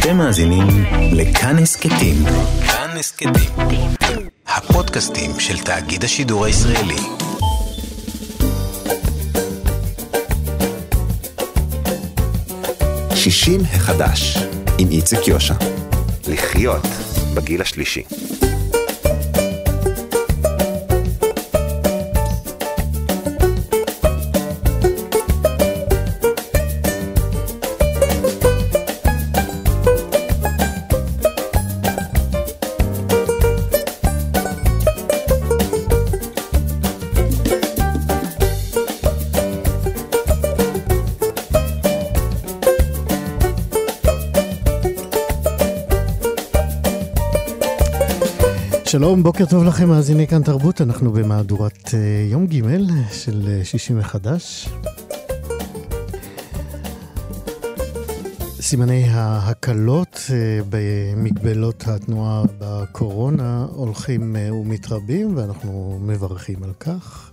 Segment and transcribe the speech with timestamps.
[0.00, 0.66] אתם מאזינים
[1.12, 2.16] לכאן הסכתים.
[2.66, 3.32] כאן הסכתים.
[4.46, 6.96] הפודקאסטים של תאגיד השידור הישראלי.
[13.14, 14.38] שישים החדש,
[14.78, 15.54] עם איציק יושע.
[16.28, 16.86] לחיות
[17.34, 18.02] בגיל השלישי.
[48.90, 51.94] שלום, בוקר טוב לכם, מאזיני כאן תרבות, אנחנו במהדורת uh,
[52.30, 52.60] יום ג'
[53.12, 54.68] של uh, שישי מחדש.
[58.60, 60.30] סימני ההקלות uh,
[60.68, 67.32] במגבלות התנועה בקורונה הולכים ומתרבים, ואנחנו מברכים על כך.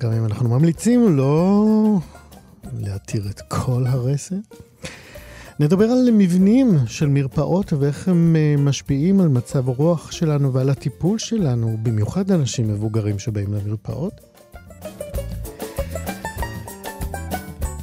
[0.00, 1.64] גם אם אנחנו ממליצים לא
[2.72, 4.40] להתיר את כל הרסן.
[5.62, 11.18] נדבר על מבנים של מרפאות ואיך הם אה, משפיעים על מצב הרוח שלנו ועל הטיפול
[11.18, 14.20] שלנו, במיוחד אנשים מבוגרים שבאים למרפאות.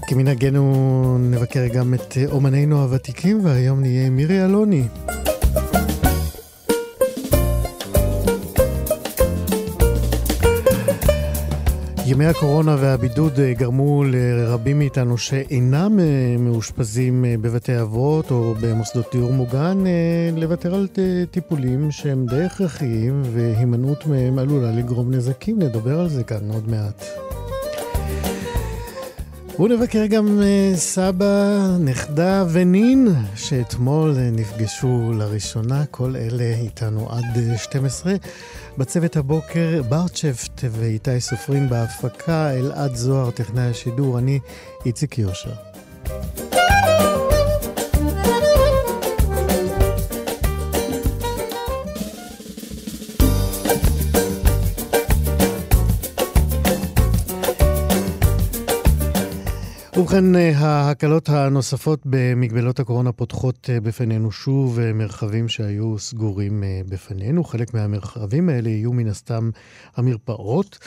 [0.08, 4.84] כמנהגנו נבקר גם את אה, אומנינו הוותיקים, והיום נהיה עם מירי אלוני.
[12.12, 19.06] ימי הקורונה והבידוד אה, גרמו לרבים מאיתנו שאינם אה, מאושפזים אה, בבתי אבות או במוסדות
[19.12, 19.84] דיור מוגן
[20.38, 20.88] לוותר על
[21.32, 25.60] טיפולים שהם די הכרחיים והימנעות מהם עלולה לגרום נזקים.
[25.60, 27.06] נדבר על זה כאן עוד מעט.
[29.60, 30.42] ונבקר גם
[30.76, 38.14] סבא, נכדה ונין, שאתמול נפגשו לראשונה, כל אלה איתנו עד 12.
[38.80, 44.40] בצוות הבוקר ברצ'פט ואיתי סופרים בהפקה, אלעד זוהר, טכנאי השידור, אני
[44.86, 45.54] איציק יושר.
[59.99, 67.43] ובכן, אה, ההקלות הנוספות במגבלות הקורונה פותחות אה, בפנינו שוב אה, מרחבים שהיו סגורים בפנינו.
[67.43, 69.49] חלק מהמרחבים האלה יהיו מן הסתם
[69.95, 70.80] המרפאות,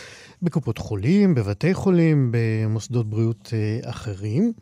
[0.42, 3.52] בקופות חולים, בבתי חולים, במוסדות בריאות
[3.84, 4.52] אחרים.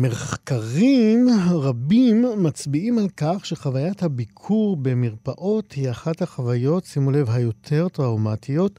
[0.00, 8.78] מחקרים רבים מצביעים על כך שחוויית הביקור במרפאות היא אחת החוויות, שימו לב, היותר טראומטיות,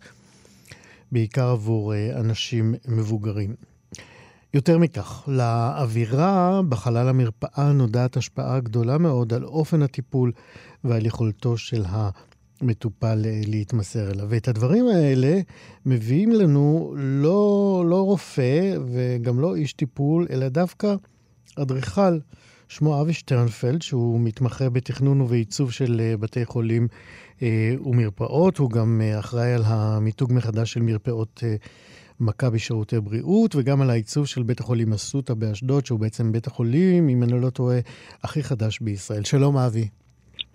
[1.12, 3.71] בעיקר עבור אנשים מבוגרים.
[4.54, 10.32] יותר מכך, לאווירה בחלל המרפאה נודעת השפעה גדולה מאוד על אופן הטיפול
[10.84, 14.26] ועל יכולתו של המטופל אה, להתמסר אליו.
[14.30, 15.40] ואת הדברים האלה
[15.86, 20.96] מביאים לנו לא, לא רופא וגם לא איש טיפול, אלא דווקא
[21.56, 22.20] אדריכל.
[22.68, 26.88] שמו אבי שטרנפלד, שהוא מתמחה בתכנון ובעיצוב של אה, בתי חולים
[27.42, 28.58] אה, ומרפאות.
[28.58, 31.56] הוא גם אה, אחראי על המיתוג מחדש של מרפאות אה,
[32.22, 37.10] מכבי שירותי בריאות, וגם על העיצוב של בית החולים אסותא באשדוד, שהוא בעצם בית החולים,
[37.10, 37.80] אם אני לא טועה,
[38.24, 39.24] הכי חדש בישראל.
[39.24, 39.88] שלום, אבי.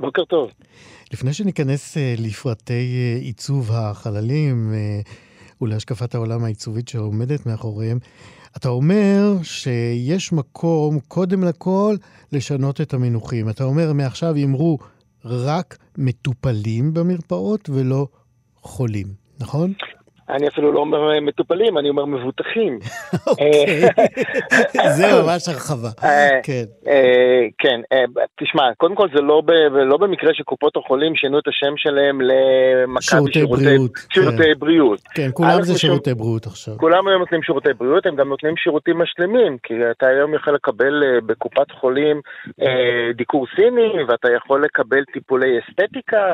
[0.01, 0.51] בוקר טוב.
[1.13, 7.99] לפני שניכנס uh, לפרטי uh, עיצוב החללים uh, ולהשקפת העולם העיצובית שעומדת מאחוריהם,
[8.57, 11.97] אתה אומר שיש מקום, קודם לכל,
[12.33, 13.49] לשנות את המינוחים.
[13.49, 14.79] אתה אומר, מעכשיו יאמרו
[15.25, 18.07] רק מטופלים במרפאות ולא
[18.63, 19.07] חולים,
[19.41, 19.73] נכון?
[20.29, 22.79] אני אפילו לא אומר אה, מטופלים, אני אומר מבוטחים.
[23.27, 23.81] אוקיי,
[24.97, 25.89] זה ממש הרחבה.
[26.05, 26.65] אה, כן.
[26.89, 27.81] אה, כן,
[28.41, 33.03] תשמע, קודם כל זה לא, במקרה שקופות החולים שינו את השם שלהם למכבי.
[33.03, 33.41] שירותי
[34.43, 34.59] כן.
[34.59, 35.01] בריאות.
[35.15, 36.75] כן, כולם זה שירותי בריאות עכשיו.
[36.79, 41.21] כולם היום נותנים שירותי בריאות, הם גם נותנים שירותים משלימים, כי אתה היום יכול לקבל
[41.27, 42.21] בקופת חולים
[43.15, 46.33] דיקור סיני, ואתה יכול לקבל טיפולי אסתטיקה,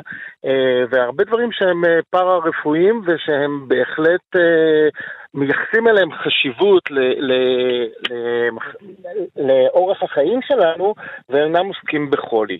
[0.91, 3.69] והרבה דברים שהם פארה-רפואיים ושהם...
[3.83, 4.89] בהחלט אה,
[5.35, 7.33] מייחסים אליהם חשיבות ל, ל,
[9.37, 10.95] לאורך החיים שלנו,
[11.29, 12.59] ואינם עוסקים בחולי.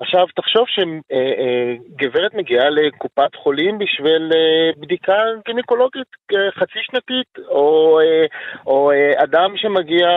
[0.00, 7.98] עכשיו, תחשוב שגברת מגיעה לקופת חולים בשביל אה, בדיקה גינקולוגית אה, חצי שנתית, או,
[8.66, 10.08] או אדם שמגיע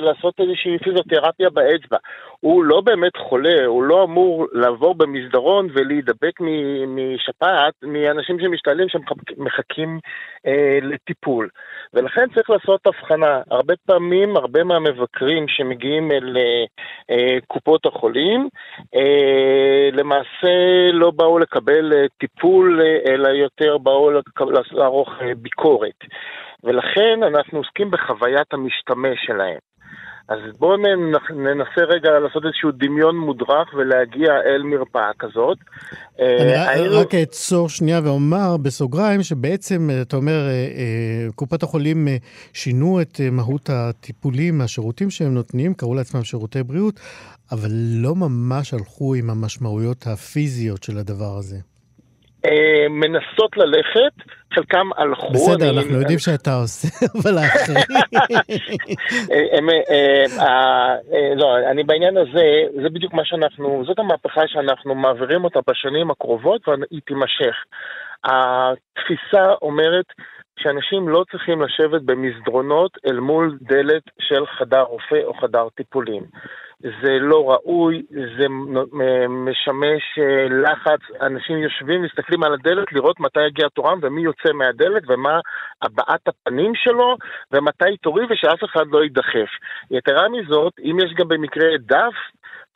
[0.00, 1.98] לעשות איזושהי פיזיותרפיה באצבע.
[2.40, 6.40] הוא לא באמת חולה, הוא לא אמור לעבור במסדרון ולהידבק
[6.86, 9.98] משפעת מאנשים שמשתעלים שמחכים
[10.46, 11.48] אה, לטיפול.
[11.94, 13.40] ולכן צריך לעשות הבחנה.
[13.50, 16.64] הרבה פעמים, הרבה מהמבקרים שמגיעים אל אה,
[17.10, 18.48] אה, קופות החולים,
[18.94, 20.52] אה, למעשה
[20.92, 24.10] לא באו לקבל אה, טיפול, אה, אלא יותר באו
[24.72, 26.04] לערוך אה, ביקורת.
[26.64, 29.69] ולכן אנחנו עוסקים בחוויית המשתמש שלהם.
[30.30, 30.76] אז בואו
[31.30, 35.58] ננסה רגע לעשות איזשהו דמיון מודרך ולהגיע אל מרפאה כזאת.
[36.18, 42.08] אני אה, רק אעצור שנייה ואומר בסוגריים שבעצם, אתה אומר, אה, אה, קופת החולים
[42.52, 47.00] שינו את מהות הטיפולים, השירותים שהם נותנים, קראו לעצמם שירותי בריאות,
[47.52, 51.56] אבל לא ממש הלכו עם המשמעויות הפיזיות של הדבר הזה.
[52.90, 54.12] מנסות ללכת,
[54.54, 55.30] חלקם הלכו.
[55.30, 56.88] בסדר, אני, אנחנו יודעים שאתה עושה,
[57.22, 57.84] אבל האחרים...
[59.32, 59.58] אה,
[60.40, 65.60] אה, אה, לא, אני בעניין הזה, זה בדיוק מה שאנחנו, זאת המהפכה שאנחנו מעבירים אותה
[65.68, 67.56] בשנים הקרובות, והיא תימשך.
[68.24, 70.06] התפיסה אומרת
[70.58, 76.22] שאנשים לא צריכים לשבת במסדרונות אל מול דלת של חדר רופא או חדר טיפולים.
[76.80, 78.46] זה לא ראוי, זה
[79.28, 85.02] משמש אה, לחץ, אנשים יושבים, מסתכלים על הדלת לראות מתי יגיע תורם ומי יוצא מהדלת
[85.08, 85.40] ומה
[85.82, 87.16] הבעת הפנים שלו
[87.52, 89.50] ומתי תורי ושאף אחד לא יידחף.
[89.90, 92.14] יתרה מזאת, אם יש גם במקרה דף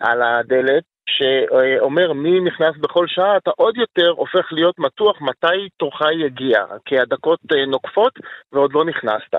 [0.01, 6.01] על הדלת, שאומר מי נכנס בכל שעה, אתה עוד יותר הופך להיות מתוח מתי תורך
[6.27, 8.13] יגיע, כי הדקות אה, נוקפות
[8.53, 9.35] ועוד לא נכנסת.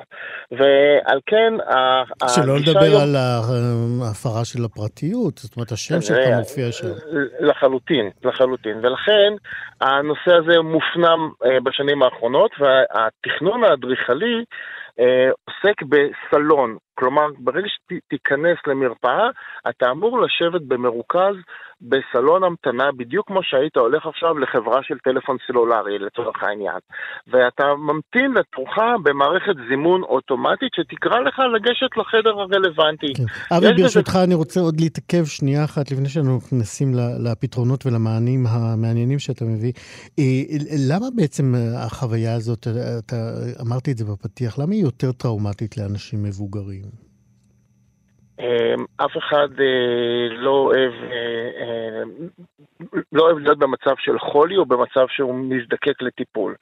[0.51, 1.53] ועל כן,
[2.27, 3.01] שלא לדבר היום...
[3.01, 6.87] על ההפרה של הפרטיות, זאת אומרת, השם שלך מופיע שם.
[7.39, 8.77] לחלוטין, לחלוטין.
[8.83, 9.33] ולכן,
[9.81, 14.43] הנושא הזה מופנם אה, בשנים האחרונות, והתכנון האדריכלי
[14.99, 16.77] אה, עוסק בסלון.
[16.95, 19.29] כלומר, ברגע שתיכנס למרפאה,
[19.69, 21.35] אתה אמור לשבת במרוכז
[21.89, 26.79] בסלון המתנה, בדיוק כמו שהיית הולך עכשיו לחברה של טלפון סלולרי, לצורך העניין.
[27.27, 33.13] ואתה ממתין לתורך במערכת זימון אוטומטית שתקרא לך לגשת לחדר הרלוונטי.
[33.17, 33.55] כן.
[33.55, 34.23] אבי, ברשותך, בזה...
[34.23, 36.87] אני רוצה עוד להתעכב שנייה אחת לפני שאנחנו נכנסים
[37.23, 39.73] לפתרונות ולמענים המעניינים שאתה מביא.
[40.19, 40.23] אה,
[40.89, 42.67] למה בעצם החוויה הזאת,
[43.05, 43.15] אתה
[43.61, 47.04] אמרתי את זה בפתיח, למה היא יותר טראומטית לאנשים מבוגרים?
[48.39, 52.03] אמ, אף אחד אה, לא אוהב, אה, אה,
[53.11, 56.55] לא אוהב להיות במצב של חולי או במצב שהוא מזדקק לטיפול.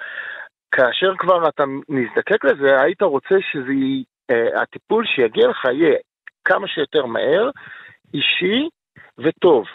[0.71, 5.97] כאשר כבר אתה נזדקק לזה, היית רוצה שהטיפול שיגיע לך יהיה
[6.45, 7.49] כמה שיותר מהר,
[8.13, 8.69] אישי
[9.17, 9.65] וטוב.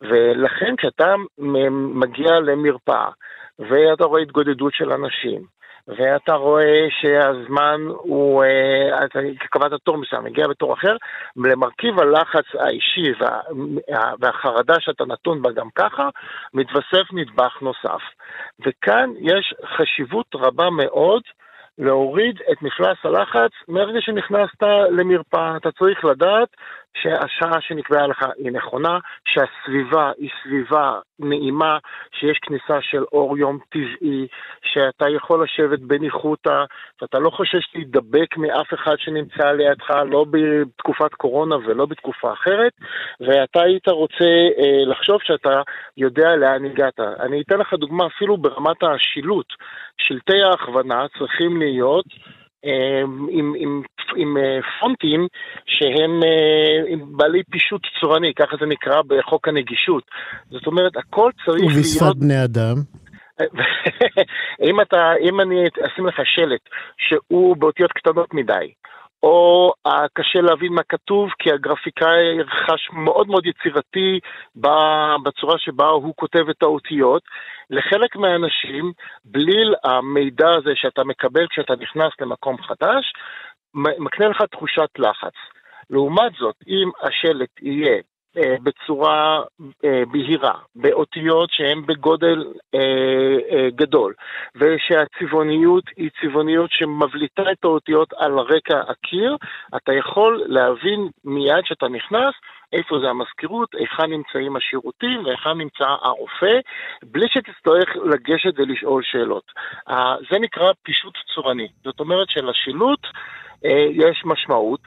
[0.00, 1.14] ולכן כשאתה
[1.94, 3.10] מגיע למרפאה
[3.58, 5.42] ואתה רואה התגודדות של אנשים,
[5.88, 9.18] ואתה רואה שהזמן הוא, אה, אתה
[9.50, 10.96] קבעת תור מסוים, מגיע בתור אחר,
[11.36, 13.40] למרכיב הלחץ האישי וה,
[14.20, 16.08] והחרדה שאתה נתון בה גם ככה,
[16.54, 18.02] מתווסף נדבך נוסף.
[18.66, 21.22] וכאן יש חשיבות רבה מאוד
[21.78, 25.56] להוריד את מפלס הלחץ מרגע שנכנסת למרפאה.
[25.56, 26.48] אתה צריך לדעת
[26.96, 28.98] שהשעה שנקבעה לך היא נכונה,
[29.28, 31.78] שהסביבה היא סביבה נעימה,
[32.12, 34.26] שיש כניסה של אור יום טבעי,
[34.62, 36.64] שאתה יכול לשבת בניחותא,
[37.00, 42.72] שאתה לא חושש להידבק מאף אחד שנמצא לידך, לא בתקופת קורונה ולא בתקופה אחרת,
[43.20, 44.24] ואתה היית רוצה
[44.58, 45.62] אה, לחשוב שאתה
[45.96, 47.00] יודע לאן הגעת.
[47.00, 49.46] אני אתן לך דוגמה אפילו ברמת השילוט.
[49.98, 52.06] שלטי ההכוונה צריכים להיות
[52.62, 53.82] עם, עם, עם,
[54.16, 55.26] עם אה, פונטים
[55.66, 60.04] שהם אה, בעלי פישוט צורני, ככה זה נקרא בחוק הנגישות.
[60.50, 61.72] זאת אומרת, הכל צריך להיות...
[61.76, 62.74] ובשפת בני אדם.
[64.68, 66.60] אם אתה, אם אני אשים לך שלט
[66.98, 68.72] שהוא באותיות קטנות מדי,
[69.22, 69.72] או
[70.14, 74.20] קשה להבין מה כתוב, כי הגרפיקאי חש מאוד מאוד יצירתי
[75.24, 77.22] בצורה שבה הוא כותב את האותיות.
[77.70, 78.92] לחלק מהאנשים,
[79.24, 83.12] בלי המידע הזה שאתה מקבל כשאתה נכנס למקום חדש,
[83.74, 85.34] מקנה לך תחושת לחץ.
[85.90, 88.00] לעומת זאת, אם השלט יהיה אה,
[88.62, 89.42] בצורה
[89.84, 94.14] אה, בהירה, באותיות שהן בגודל אה, גדול,
[94.56, 99.36] ושהצבעוניות היא צבעוניות שמבליטה את האותיות על רקע הקיר,
[99.76, 102.34] אתה יכול להבין מיד שאתה נכנס
[102.72, 106.58] איפה זה המזכירות, היכן נמצאים השירותים והיכן נמצא הרופא,
[107.02, 109.44] בלי שתצטרך לגשת ולשאול שאלות.
[110.30, 111.68] זה נקרא פישוט צורני.
[111.84, 113.06] זאת אומרת שלשילוט
[113.90, 114.80] יש משמעות.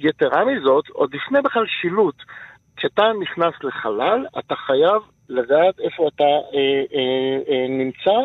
[0.00, 2.14] יתרה מזאת, עוד לפני בכלל שילוט,
[2.76, 8.18] כשאתה נכנס לחלל, אתה חייב לדעת איפה אתה אה, אה, אה, נמצא,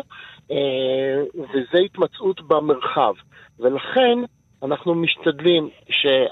[0.50, 3.14] אה, וזה התמצאות במרחב.
[3.58, 4.18] ולכן
[4.62, 6.26] אנחנו משתדלים שה...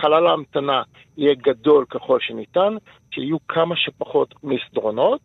[0.00, 0.82] חלל ההמתנה
[1.16, 2.74] יהיה גדול ככל שניתן,
[3.10, 5.20] שיהיו כמה שפחות מסדרונות,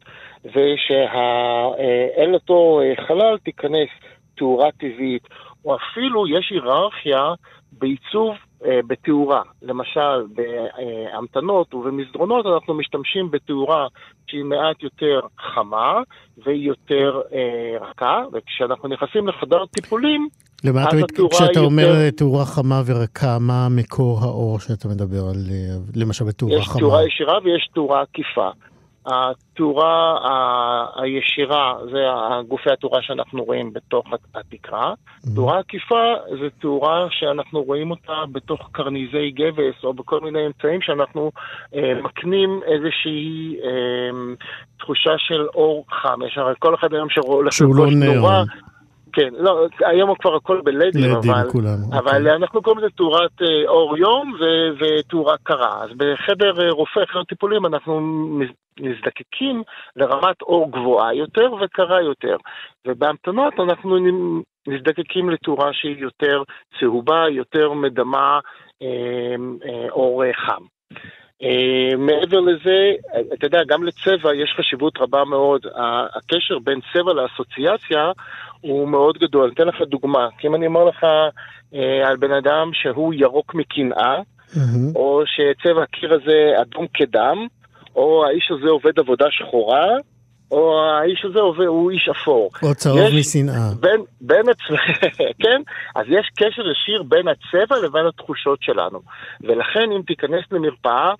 [0.46, 3.90] ושאל אותו חלל תיכנס
[4.36, 5.28] תאורה טבעית,
[5.66, 7.34] או אפילו יש היררכיה
[7.72, 8.38] בעיצוב אה,
[8.88, 9.41] בתאורה.
[9.62, 13.88] למשל, בהמתנות ובמסדרונות אנחנו משתמשים בתאורה
[14.27, 16.01] שהיא מעט יותר חמה
[16.38, 20.27] והיא יותר אה, רכה, וכשאנחנו נכנסים לחדר טיפולים,
[20.63, 20.98] למה אתה,
[21.32, 22.10] כשאתה אומר יותר...
[22.17, 26.75] תאורה חמה ורכה, מה מקור האור שאתה מדבר על, אה, למשל בתאורה יש חמה?
[26.75, 28.50] יש תאורה ישירה ויש תאורה עקיפה.
[29.05, 30.17] התאורה
[30.95, 32.00] הישירה זה
[32.48, 34.05] גופי התאורה שאנחנו רואים בתוך
[34.36, 34.93] התקרה.
[34.93, 35.36] Mm-hmm.
[35.36, 41.31] תאורה עקיפה זה תאורה שאנחנו רואים אותה בתוך קרניזי גבס או בכל מיני אמצעים שאנחנו
[41.75, 44.36] אה, מקנים איזושהי אה,
[44.79, 46.19] תחושה של אור חם.
[46.27, 48.43] יש הרי כל אחד היום שהולך לרכוש לא
[49.13, 52.36] כן, לא, היום הוא כבר הכל בלדים, אבל, כולם, אבל אוקיי.
[52.36, 55.84] אנחנו קוראים לזה תאורת אה, אור יום ו- ותאורה קרה.
[55.84, 58.01] אז בחדר אה, רופא, חדר טיפולים, אנחנו
[58.79, 59.63] נזדקקים
[59.96, 62.36] לרמת אור גבוהה יותר וקרה יותר.
[62.88, 63.98] ובהמתנות אנחנו
[64.67, 66.43] נזדקקים לתאורה שהיא יותר
[66.79, 68.39] צהובה, יותר מדמה
[68.82, 68.88] אה,
[69.65, 70.63] אה, אור אה, חם.
[71.43, 72.91] Uh, מעבר לזה,
[73.34, 75.65] אתה יודע, גם לצבע יש חשיבות רבה מאוד.
[76.15, 78.12] הקשר בין צבע לאסוציאציה
[78.63, 79.43] הוא מאוד גדול.
[79.43, 83.55] אני אתן לך דוגמה, כי אם אני אומר לך uh, על בן אדם שהוא ירוק
[83.55, 84.96] מקנאה, mm-hmm.
[84.96, 87.48] או שצבע הקיר הזה אדום כדם,
[87.96, 89.88] או האיש הזה עובד עבודה שחורה,
[90.51, 92.51] או האיש הזה עובד, הוא איש אפור.
[92.63, 93.70] או צהוב משנאה.
[93.79, 94.60] בין, בין הצ...
[95.43, 95.62] כן?
[95.96, 99.00] אז יש קשר ישיר בין הצבע לבין התחושות שלנו.
[99.41, 101.13] ולכן אם תיכנס למרפאה,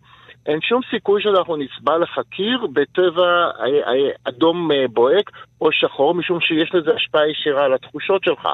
[0.45, 3.50] אין שום סיכוי שאנחנו נצבע לך קיר בטבע
[4.23, 5.29] אדום אה, בוהק
[5.62, 8.47] או שחור, משום שיש לזה השפעה ישירה על התחושות שלך.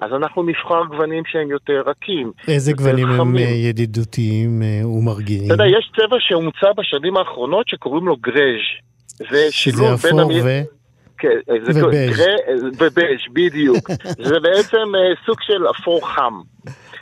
[0.00, 2.32] אז אנחנו נבחר גוונים שהם יותר רכים.
[2.48, 3.46] איזה גוונים חמים.
[3.46, 5.46] הם אה, ידידותיים אה, ומרגיעים?
[5.46, 8.68] אתה יודע, יש צבע שהומצא בשנים האחרונות שקוראים לו גרז'.
[9.06, 10.28] זה שזה אפור המ...
[10.28, 10.48] ו...
[11.18, 12.22] כן, ובז'.
[12.78, 13.90] ובז', בדיוק.
[14.28, 14.92] זה בעצם
[15.26, 16.40] סוג של אפור חם.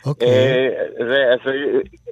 [0.05, 0.27] אוקיי.
[0.27, 1.35] אה,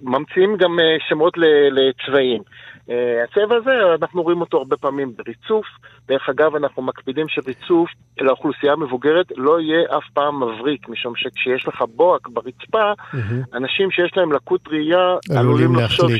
[0.01, 1.34] ממציאים גם אה, שמות
[1.72, 2.41] לצבעים.
[2.89, 5.65] אה, הצבע הזה, אנחנו רואים אותו הרבה פעמים בריצוף.
[6.08, 7.89] דרך אגב, אנחנו מקפידים שריצוף
[8.22, 12.91] לאוכלוסייה המבוגרת לא יהיה אף פעם מבריק, משום שכשיש לך בוהק ברצפה,
[13.53, 16.12] אנשים שיש להם לקות ראייה עלולים לחשוב...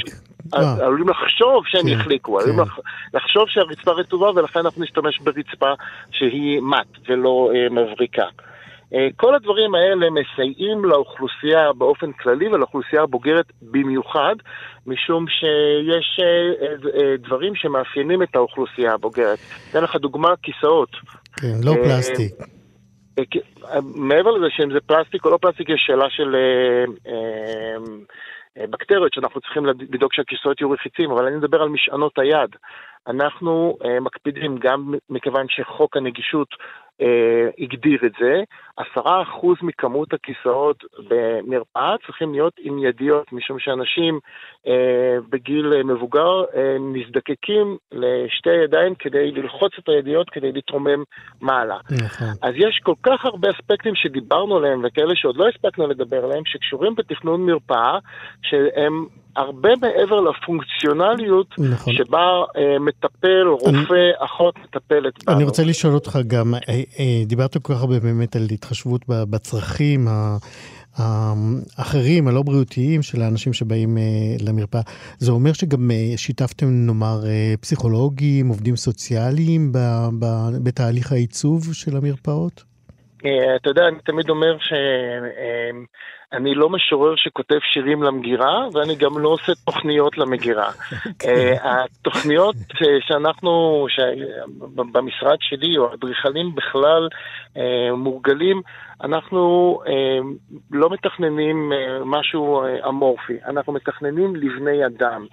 [0.52, 2.44] עלולים לחשוב שהם כן, יחליקו, כן.
[2.44, 2.66] עלולים
[3.14, 5.74] לחשוב שהרצפה רטובה ולכן אנחנו נשתמש ברצפה
[6.12, 8.26] שהיא מת ולא מבריקה.
[8.94, 14.36] אה, כל הדברים האלה מסייעים לאוכלוסייה באופן כללי ולאוכלוסייה הבוגרת במיוחד,
[14.88, 19.40] משום שיש אה, אה, דברים שמאפיינים את האוכלוסייה הבוגרת.
[19.72, 20.90] אתן לך דוגמה, כיסאות.
[21.42, 22.34] כן, לא פלסטיק.
[23.96, 26.36] מעבר לזה שאם זה פלסטיק או לא פלסטיק, יש שאלה של
[28.70, 32.56] בקטריות שאנחנו צריכים לדאוג שהכיסאות יהיו רחיצים, אבל אני מדבר על משענות היד.
[33.08, 36.48] אנחנו מקפידים, גם מכיוון שחוק הנגישות
[37.02, 38.44] אה, הגדיר את זה,
[38.78, 44.20] עשרה אחוז מכמות הכיסאות במרפאה צריכים להיות עם ידיות, משום שאנשים
[44.68, 51.04] אה, בגיל מבוגר אה, נזדקקים לשתי ידיים כדי ללחוץ את הידיות כדי להתרומם
[51.42, 51.78] מעלה.
[51.92, 52.28] נכון.
[52.42, 56.96] אז יש כל כך הרבה אספקטים שדיברנו עליהם וכאלה שעוד לא הספקנו לדבר עליהם, שקשורים
[56.96, 57.98] בתכנון מרפאה,
[58.42, 61.94] שהם הרבה מעבר לפונקציונליות נכון.
[61.94, 65.36] שבה אה, מטפל, רופא, אני, אחות מטפלת בנו.
[65.36, 66.60] אני רוצה לשאול אותך גם, אה,
[67.26, 70.08] דיברת כל כך הרבה באמת על התחשבות בצרכים
[70.96, 74.04] האחרים, הלא בריאותיים של האנשים שבאים אה,
[74.40, 74.82] למרפאה.
[75.20, 79.72] זה אומר שגם אה, שיתפתם, נאמר, אה, פסיכולוגים, עובדים סוציאליים
[80.64, 82.69] בתהליך העיצוב של המרפאות?
[83.26, 84.74] אה, אתה יודע, אני תמיד אומר ש...
[84.74, 85.70] אה,
[86.56, 90.72] לא משורר שכותב שירים למגירה, ואני גם לא עושה תוכניות למגירה.
[91.26, 92.56] אה, התוכניות
[93.00, 93.88] שאנחנו,
[94.76, 97.10] במשרד שלי, או האדריכלים בכלל
[97.94, 98.62] מורגלים,
[99.04, 99.80] אנחנו
[100.72, 101.72] לא מתכננים
[102.06, 105.26] משהו אמורפי, אנחנו מתכננים לבני אדם.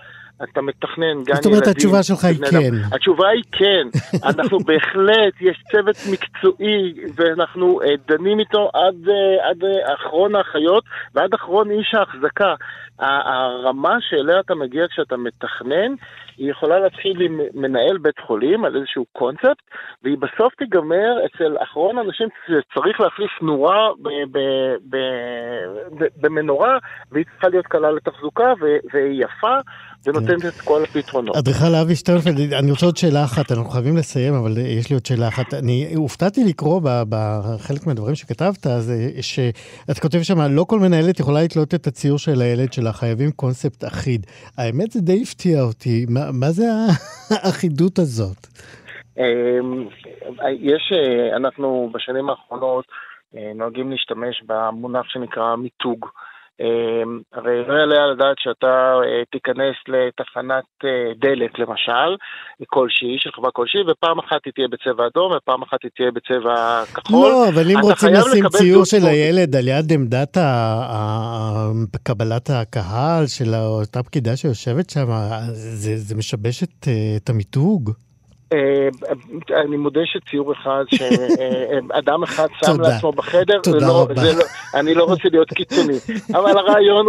[0.42, 1.34] אתה מתכנן גן ילדים.
[1.34, 2.74] זאת אומרת, התשובה שלך היא כן.
[2.92, 3.98] התשובה היא כן.
[4.30, 10.84] אנחנו בהחלט, יש צוות מקצועי, ואנחנו uh, דנים איתו עד, uh, עד uh, אחרון האחיות
[11.14, 12.54] ועד אחרון איש ההחזקה.
[12.98, 15.94] הרמה שאליה אתה מגיע כשאתה מתכנן,
[16.36, 19.62] היא יכולה להתחיל עם מנהל בית חולים על איזשהו קונספט,
[20.02, 23.90] והיא בסוף תיגמר אצל אחרון האנשים שצריך להחליף נורה
[26.20, 26.78] במנורה,
[27.12, 28.52] והיא צריכה להיות קלה לתחזוקה
[28.92, 29.56] והיא יפה.
[30.06, 31.36] ונותנת את כל הפתרונות.
[31.36, 35.06] אדריכל אבי שטרנפלד, אני רוצה עוד שאלה אחת, אנחנו חייבים לסיים, אבל יש לי עוד
[35.06, 35.54] שאלה אחת.
[35.54, 41.74] אני הופתעתי לקרוא בחלק מהדברים שכתבת, זה שאת כותב שם, לא כל מנהלת יכולה לתלות
[41.74, 44.26] את הציור של הילד שלה, חייבים קונספט אחיד.
[44.58, 46.64] האמת זה די הפתיע אותי, מה, מה זה
[47.44, 48.46] האחידות הזאת?
[49.18, 49.88] אמ,
[50.60, 52.84] יש, אה, אנחנו בשנים האחרונות
[53.36, 56.06] אה, נוהגים להשתמש במונח שנקרא מיתוג.
[56.60, 60.64] אמ, הרי לא יעלה על הדעת שאתה אה, תיכנס לתחנת
[61.18, 62.10] דלק למשל,
[62.66, 66.84] כלשהי, של חברה כלשהי, ופעם אחת היא תהיה בצבע אדום ופעם אחת היא תהיה בצבע
[66.94, 67.30] כחול.
[67.30, 70.36] לא, אבל אם רוצים לשים ציור של הילד על יד עמדת
[72.02, 75.06] קבלת הקהל של אותה פקידה שיושבת שם,
[75.52, 78.05] זה, זה משבש את, את המיתוג.
[78.52, 78.88] אה,
[79.60, 84.06] אני מודה שציור אחד, שאדם אחד שם לעצמו בחדר, לא-
[84.74, 85.96] אני לא רוצה להיות קיצוני.
[86.34, 87.06] אבל הרעיון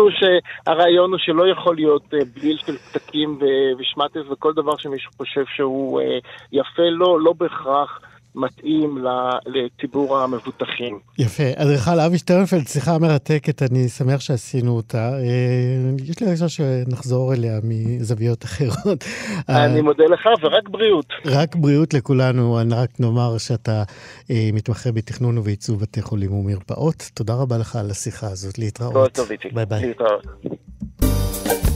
[1.12, 3.40] הוא, שלא יכול להיות אה, בליל של פתקים
[3.80, 6.18] ושמטס וכל דבר שמישהו חושב שהוא אה,
[6.52, 8.02] יפה לו, לא, לא בהכרח.
[8.38, 8.98] מתאים
[9.46, 11.00] לציבור המבוטחים.
[11.18, 11.44] יפה.
[11.56, 15.14] אדריכל אבי שטרנפלד, שיחה מרתקת, אני שמח שעשינו אותה.
[15.14, 19.06] אה, יש לי הרגשה שנחזור אליה מזוויות אחרות.
[19.50, 21.06] אני מודה לך, ורק בריאות.
[21.26, 22.62] רק בריאות לכולנו.
[22.62, 23.84] אני רק נאמר שאתה
[24.32, 27.10] אה, מתמחה בתכנון ובעיצוב בתי חולים ומרפאות.
[27.14, 28.60] תודה רבה לך על השיחה הזאת.
[28.60, 28.94] להתראות.
[28.94, 29.54] כל טוב, איציק.
[29.54, 29.88] ביי ביי.
[29.88, 30.28] להתראות.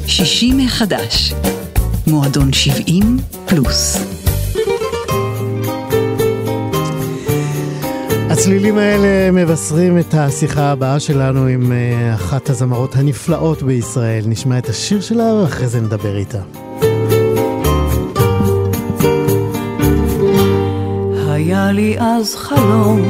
[0.08, 1.34] 60 מחדש.
[2.08, 3.03] מועדון 70
[3.50, 4.21] פלוס.
[8.41, 14.24] הצלילים האלה מבשרים את השיחה הבאה שלנו עם אה, אחת הזמרות הנפלאות בישראל.
[14.27, 16.41] נשמע את השיר שלה ואחרי זה נדבר איתה.
[21.27, 23.01] היה לי אז חלום,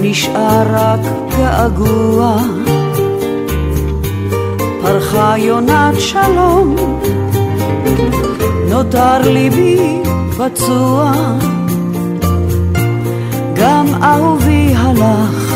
[0.00, 1.00] נשאר רק
[1.38, 2.42] געגוע.
[4.82, 6.76] פרחה יונת שלום,
[8.70, 10.02] נותר ליבי
[10.38, 11.12] פצוע.
[14.02, 15.54] אהובי הלך,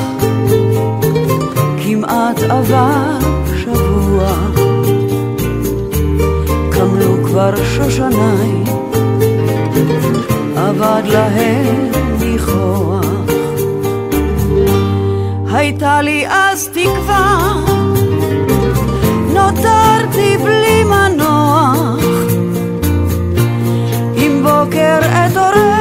[1.85, 3.19] כמעט עבר
[3.63, 4.33] שבוע.
[6.73, 8.65] קמלו כבר שושניי,
[10.57, 13.05] אבד להם ניחוח.
[15.53, 17.55] הייתה לי אז תקווה,
[19.35, 22.05] נותרתי בלי מנוח.
[24.17, 25.80] עם בוקר אתעורר,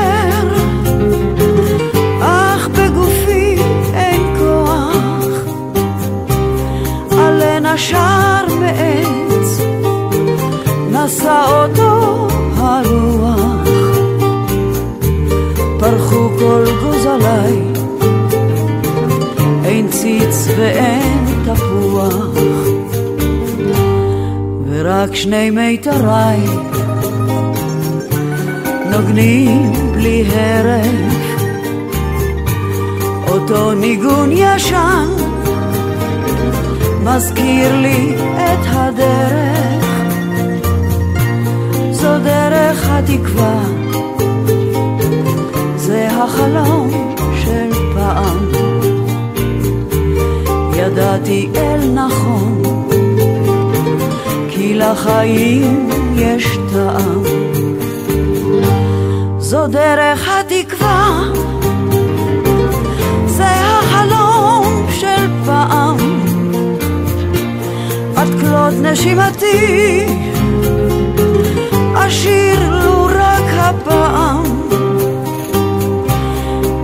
[11.10, 13.68] נשא אותו הרוח.
[15.80, 17.62] פרחו כל גוזליי,
[19.66, 22.28] אין ציץ ואין תפוח,
[24.70, 26.40] ורק שני מיתריי
[28.92, 31.16] נוגנים בלי הרף,
[33.28, 35.08] אותו ניגון ישן
[37.04, 39.79] מזכיר לי את הדרך,
[42.10, 43.62] זו דרך התקווה.
[45.76, 48.38] זה החלום של פעם.
[50.74, 52.62] ידעתי אל נכון,
[54.50, 57.24] כי לחיים יש טעם.
[59.40, 61.22] זו דרך התקווה,
[63.26, 65.98] זה החלום של פעם.
[68.16, 70.06] עד כלות נשימתי,
[73.90, 74.44] רק הפעם.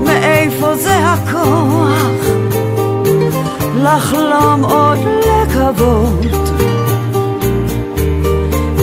[0.04, 2.26] מאיפה זה הכוח
[3.84, 6.26] לחלום עוד לקוות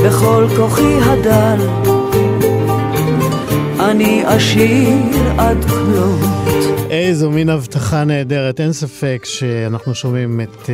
[0.04, 1.68] בכל כוחי הדל
[3.80, 6.20] אני אשיר עד כלות.
[6.90, 10.70] איזו מין הבטחה נהדרת, אין ספק שאנחנו שומעים את,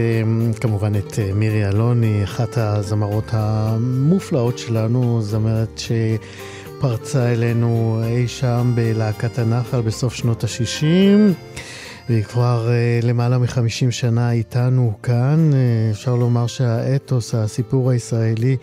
[0.60, 5.92] כמובן את מירי אלוני, אחת הזמרות המופלאות שלנו, זמרת ש...
[6.80, 10.84] פרצה אלינו אי שם בלהקת הנחל בסוף שנות ה-60,
[12.08, 15.50] והיא כבר uh, למעלה מ-50 שנה איתנו כאן.
[15.52, 18.56] Uh, אפשר לומר שהאתוס, הסיפור הישראלי,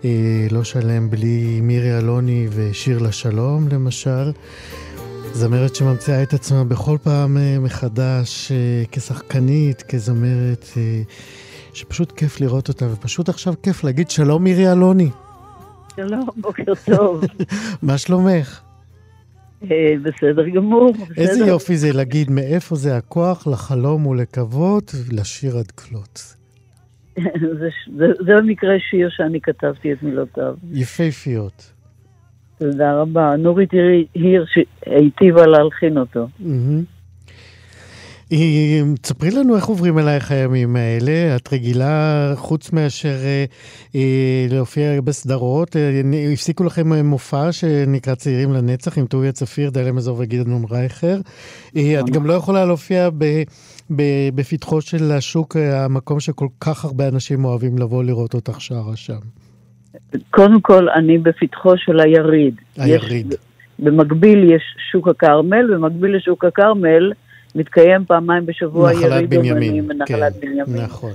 [0.00, 0.04] uh,
[0.50, 4.32] לא שלם בלי מירי אלוני ושיר לשלום, למשל.
[5.32, 10.66] זמרת שממציאה את עצמה בכל פעם מחדש uh, כשחקנית, כזמרת,
[11.72, 15.10] שפשוט כיף לראות אותה, ופשוט עכשיו כיף להגיד שלום מירי אלוני.
[15.96, 17.24] שלום, בוקר טוב.
[17.82, 18.60] מה שלומך?
[20.02, 20.92] בסדר גמור.
[21.16, 26.20] איזה יופי זה להגיד מאיפה זה הכוח לחלום ולקוות, לשיר עד כלות.
[27.58, 30.54] זה, זה, זה במקרה שיר שאני כתבתי את מילותיו.
[30.72, 31.72] יפהפיות.
[32.58, 33.36] תודה רבה.
[33.36, 33.70] נורית
[34.14, 36.28] היר שהיטיבה להלחין אותו.
[36.40, 36.95] מהמם.
[39.02, 41.36] תספרי לנו איך עוברים עלייך הימים האלה.
[41.36, 43.44] את רגילה, חוץ מאשר אה,
[43.94, 46.00] אה, להופיע בסדרות, אה,
[46.32, 51.16] הפסיקו לכם מופע שנקרא צעירים לנצח עם טוביה צפיר, דליה מזור וגדעון רייכר.
[51.72, 53.24] את גם לא יכולה להופיע ב,
[54.34, 59.20] בפתחו של השוק, המקום שכל כך הרבה אנשים אוהבים לבוא לראות אותך שרה שם.
[60.30, 62.54] קודם כל, אני בפתחו של היריד.
[62.78, 63.32] היריד.
[63.32, 63.38] יש,
[63.78, 64.62] במקביל יש
[64.92, 67.12] שוק הכרמל, במקביל לשוק הכרמל
[67.56, 69.34] מתקיים פעמיים בשבוע יריד.
[69.34, 70.82] אומנים בנחלת כן, בנימין.
[70.84, 71.12] נכון.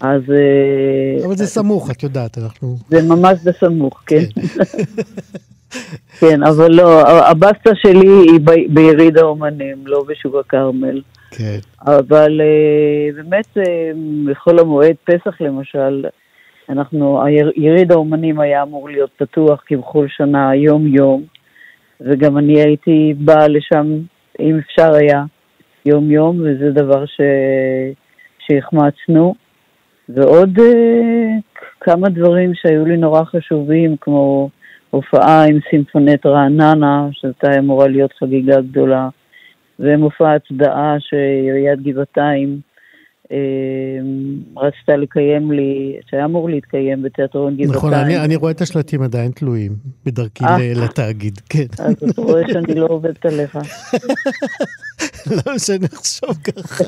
[0.00, 2.76] אז אה, אבל זה סמוך, את יודעת, אנחנו...
[2.88, 4.16] זה ממש בסמוך, כן.
[4.34, 4.40] כן.
[6.20, 11.00] כן, אבל לא, הבסטה שלי היא ביריד האומנים, לא בשוק הכרמל.
[11.30, 11.58] כן.
[11.86, 13.90] אבל אה, באמת, אה,
[14.26, 16.06] בחול המועד, פסח למשל,
[16.68, 17.22] אנחנו,
[17.56, 21.22] יריד האומנים היה אמור להיות פתוח כבכל שנה, יום-יום,
[22.00, 23.86] וגם אני הייתי באה לשם,
[24.40, 25.24] אם אפשר היה,
[25.86, 27.20] יום-יום, וזה דבר ש...
[28.38, 29.34] שהחמצנו.
[30.08, 31.36] ועוד אה,
[31.80, 34.50] כמה דברים שהיו לי נורא חשובים, כמו
[34.90, 39.08] הופעה עם סימפונט רעננה, שהייתה אמורה להיות חגיגה גדולה,
[39.78, 42.60] ומופע הצדעה שעיריית גבעתיים
[44.56, 47.76] רצתה לקיים לי, שהיה אמור להתקיים בתיאטרון גבעתיים.
[47.76, 49.72] נכון, אני, אני רואה את השלטים עדיין תלויים
[50.04, 50.72] בדרכי אה.
[50.84, 51.66] לתאגיד, כן.
[51.78, 53.58] אז אתה רואה שאני לא עובדת עליך.
[55.46, 56.84] לא שנחשוב ככה.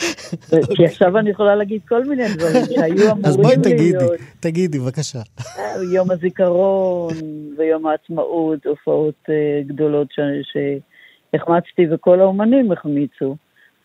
[0.76, 4.12] כי עכשיו אני יכולה להגיד כל מיני דברים שהיו אז בואי אמורים תגידי, להיות.
[4.40, 5.18] תגידי, בבקשה.
[5.58, 7.14] אה, יום הזיכרון
[7.58, 13.36] ויום העצמאות, הופעות אה, גדולות שהחמצתי וכל האומנים החמיצו.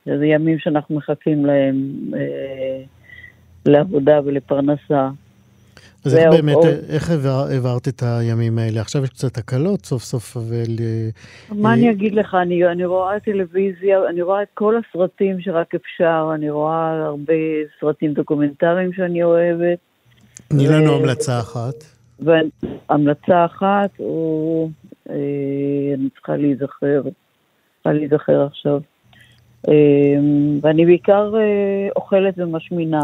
[0.05, 1.75] זה ימים שאנחנו מחכים להם
[2.15, 2.81] אה,
[3.65, 5.09] לעבודה ולפרנסה.
[6.05, 6.55] אז איך באמת.
[6.89, 8.81] איך העבר- העברת את הימים האלה?
[8.81, 10.75] עכשיו יש קצת הקלות, סוף סוף, אבל...
[10.79, 11.09] אה,
[11.55, 16.31] מה אני אגיד לך, אני, אני רואה טלוויזיה, אני רואה את כל הסרטים שרק אפשר,
[16.35, 17.33] אני רואה הרבה
[17.79, 19.77] סרטים דוקומנטריים שאני אוהבת,
[20.47, 21.73] תני לנו ו- המלצה אחת.
[22.19, 24.69] והמלצה אחת, או
[25.09, 25.15] אה,
[25.93, 27.01] אני צריכה להיזכר,
[27.75, 28.79] צריכה להיזכר עכשיו.
[29.67, 29.73] אה,
[30.61, 33.03] ואני בעיקר אה, אוכלת ומשמינה,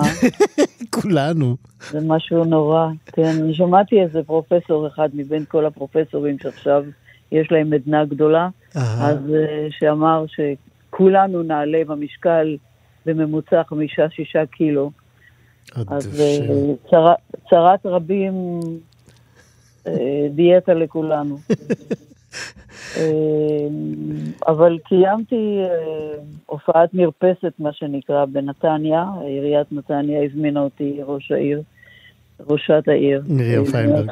[1.01, 1.55] כולנו.
[1.91, 2.87] זה משהו נורא.
[3.05, 6.83] כן, אני שמעתי איזה פרופסור אחד מבין כל הפרופסורים שעכשיו
[7.31, 8.49] יש להם עדנה גדולה.
[8.75, 12.57] אז אה, שאמר שכולנו נעלה במשקל
[13.05, 14.91] בממוצע חמישה-שישה קילו.
[15.87, 17.13] אז אה,
[17.49, 18.59] צרת רבים,
[20.35, 21.37] דיאטה לכולנו.
[22.97, 23.67] אה,
[24.47, 29.05] אבל קיימתי אה, הופעת מרפסת, מה שנקרא, בנתניה.
[29.21, 31.61] עיריית נתניה הזמינה אותי, ראש העיר,
[32.49, 33.23] ראשת העיר.
[33.29, 34.09] מרים פיינברג.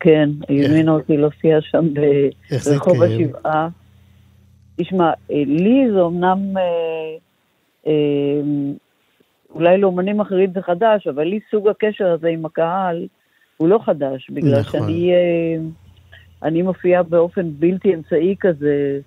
[0.00, 3.02] כן, הזמינה אותי להופיע שם ברחוב?
[3.02, 3.68] השבעה.
[4.76, 6.38] תשמע, אה, לי זה אמנם,
[9.54, 13.06] אולי לאומנים אחרים זה חדש, אבל לי סוג הקשר הזה עם הקהל
[13.56, 14.80] הוא לא חדש, בגלל נכון.
[14.80, 15.12] שאני
[16.46, 18.98] אני מופיעה באופן בלתי אמצעי כזה.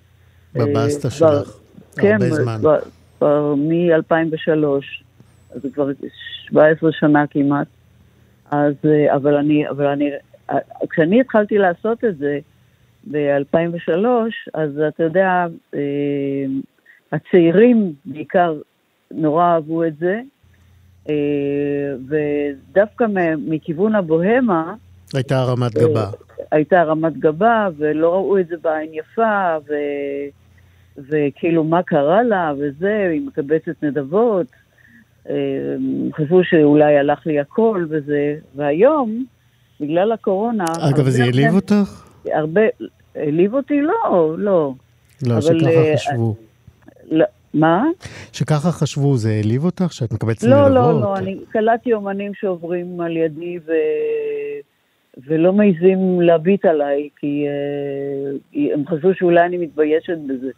[0.55, 1.57] אה, בבסטה כבר- שלך.
[2.01, 2.57] כן, הרבה זמן.
[2.59, 2.79] כבר-
[3.17, 5.03] כבר מ-2003,
[5.55, 5.89] אז זה כבר
[6.47, 7.67] 17 שנה כמעט.
[8.51, 10.09] אז, אה, אבל אני, אבל אני,
[10.49, 10.57] אה,
[10.89, 12.39] כשאני התחלתי לעשות את זה
[13.11, 15.79] ב-2003, אז אתה יודע, אה,
[17.11, 18.55] הצעירים בעיקר
[19.11, 20.21] נורא אהבו את זה,
[21.09, 21.15] אה,
[22.09, 23.05] ודווקא
[23.37, 24.73] מכיוון הבוהמה,
[25.13, 26.09] הייתה הרמת גבה.
[26.51, 29.73] הייתה רמת גבה, ולא ראו את זה בעין יפה, ו...
[30.97, 34.47] וכאילו מה קרה לה, וזה, היא מקבצת נדבות.
[35.29, 35.35] אה,
[36.15, 39.25] חשבו שאולי הלך לי הכל וזה, והיום,
[39.79, 40.65] בגלל הקורונה...
[40.79, 42.07] אגב, זה העליב אותך?
[42.33, 42.61] הרבה...
[43.15, 43.81] העליב אותי?
[43.81, 44.73] לא, לא.
[45.27, 46.35] לא, אבל, שככה אה, חשבו.
[47.11, 47.83] לא מה?
[48.33, 49.93] שככה חשבו, זה העליב אותך?
[49.93, 50.71] שאת מקבצת לא, נדבות?
[50.71, 53.71] לא, לא, אני קלטתי אומנים שעוברים על ידי ו...
[55.27, 57.45] ולא מעיזים להביט עליי, כי
[58.53, 60.51] uh, הם חשבו שאולי אני מתביישת בזה.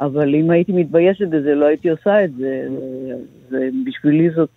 [0.00, 2.68] אבל אם הייתי מתביישת בזה, לא הייתי עושה את זה.
[3.50, 4.50] זה בשבילי זאת,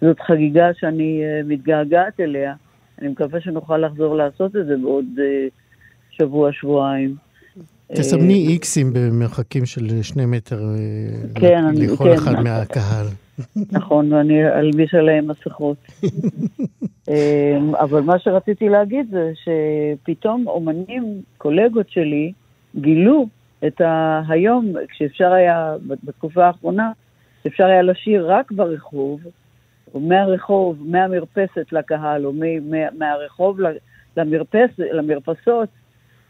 [0.00, 2.54] זאת חגיגה שאני uh, מתגעגעת אליה.
[3.00, 5.20] אני מקווה שנוכל לחזור לעשות את זה בעוד uh,
[6.10, 7.14] שבוע, שבועיים.
[7.92, 10.60] תסמני איקסים במרחקים של שני מטר
[11.34, 12.12] כן, לכל כן.
[12.12, 13.06] אחד מהקהל.
[13.72, 15.76] נכון, ואני אלביש עליהם מסכות.
[17.08, 22.32] אמ, אבל מה שרציתי להגיד זה שפתאום אומנים, קולגות שלי,
[22.76, 23.26] גילו
[23.66, 24.22] את ה...
[24.28, 26.92] היום, כשאפשר היה, בתקופה האחרונה,
[27.40, 29.20] כשאפשר היה לשיר רק ברחוב,
[29.94, 33.58] או מהרחוב, מהמרפסת לקהל, או מ- מה- מהרחוב
[34.16, 35.68] למרפס, למרפסות,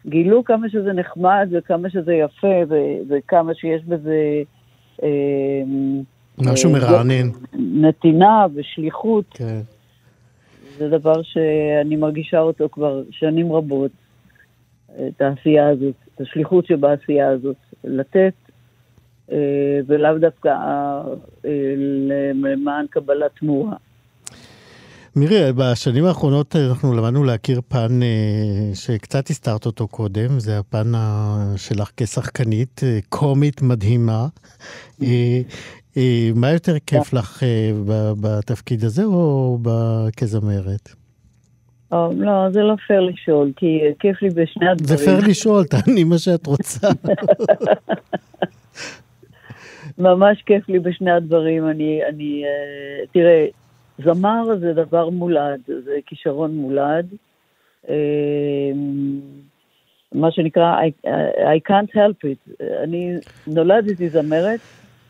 [0.06, 4.42] גילו כמה שזה נחמד וכמה שזה יפה ו- וכמה שיש בזה
[5.02, 5.62] אה,
[6.38, 7.28] משהו אה, מרענן.
[7.54, 9.24] נתינה ושליחות.
[9.30, 9.60] כן.
[10.78, 13.90] זה דבר שאני מרגישה אותו כבר שנים רבות,
[14.90, 18.32] את העשייה הזאת, את השליחות שבעשייה הזאת, לתת,
[19.32, 19.36] אה,
[19.86, 21.02] ולאו דווקא אה,
[22.34, 23.76] למען קבלת תמורה.
[25.16, 28.00] מירי, בשנים האחרונות אנחנו למדנו להכיר פן
[28.74, 30.92] שקצת הסתרת אותו קודם, זה הפן
[31.56, 34.26] שלך כשחקנית קומית מדהימה.
[35.96, 37.70] אה, מה יותר כיף לך אה,
[38.20, 39.58] בתפקיד הזה או
[40.16, 40.88] כזמרת?
[41.92, 44.98] לא, זה לא פייר לשאול, כי כיף לי בשני הדברים.
[44.98, 46.88] זה פייר לשאול, תעני מה שאת רוצה.
[49.98, 51.68] ממש כיף לי בשני הדברים.
[51.68, 53.46] אני, אני, אה, תראה,
[54.04, 57.06] זמר זה דבר מולד, זה כישרון מולד.
[57.88, 57.94] אה,
[60.12, 61.06] מה שנקרא, I,
[61.38, 62.64] I can't help it.
[62.82, 63.14] אני
[63.46, 64.60] נולדתי זמרת,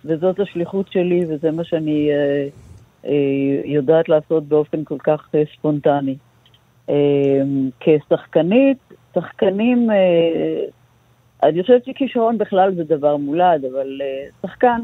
[0.07, 2.49] וזאת השליחות שלי, וזה מה שאני אה,
[3.07, 6.17] אה, יודעת לעשות באופן כל כך אה, ספונטני.
[6.91, 7.43] אה,
[7.81, 8.79] כשחקנית,
[9.15, 10.65] שחקנים, אה,
[11.43, 14.81] אני חושבת שכישרון בכלל זה דבר מולד, אבל אה, שחקן,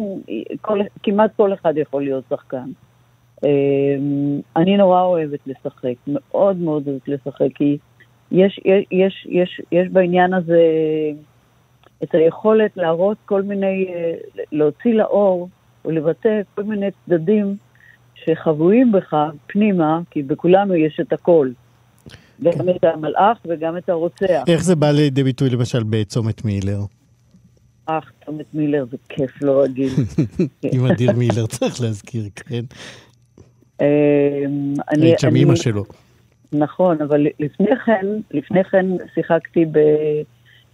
[0.61, 2.71] כל, כמעט כל אחד יכול להיות שחקן.
[3.45, 3.97] אה,
[4.57, 7.79] אני נורא אוהבת לשחק, מאוד מאוד אוהבת לשחק, כי
[8.33, 10.61] יש, יש, יש, יש, יש בעניין הזה
[12.05, 14.13] את היכולת להראות כל מיני, אה,
[14.53, 15.49] להוציא לאור
[15.85, 17.57] ולבטא כל מיני צדדים
[18.15, 19.15] שחבויים בך
[19.47, 21.51] פנימה, כי בכולנו יש את הכל.
[22.43, 24.43] גם את המלאך וגם את הרוצח.
[24.49, 26.79] איך זה בא לידי ביטוי למשל בצומת מילר?
[27.87, 29.93] אך, צומת מילר זה כיף לא רגיל.
[30.73, 32.65] עם אדיר מילר, צריך להזכיר, כן?
[33.81, 33.87] אמ,
[34.93, 35.85] אני- היית שם אימא שלו.
[36.53, 39.79] נכון, אבל לפני כן, לפני כן שיחקתי ב,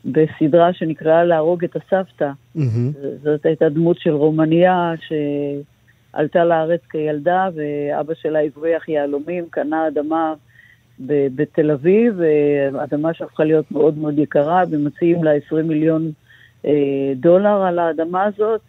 [0.04, 2.30] בסדרה שנקראה להרוג את הסבתא.
[2.54, 2.92] מהמם.
[3.22, 10.34] זאת הייתה דמות של רומניה שעלתה לארץ כילדה, ואבא שלה הבריח יהלומים, קנה אדמה
[11.06, 12.20] ב- בתל אביב,
[12.78, 16.10] אדמה שהפכה להיות מאוד מאוד יקרה, ומציעים לה 20 מיליון
[16.66, 18.60] אה, דולר על האדמה הזאת,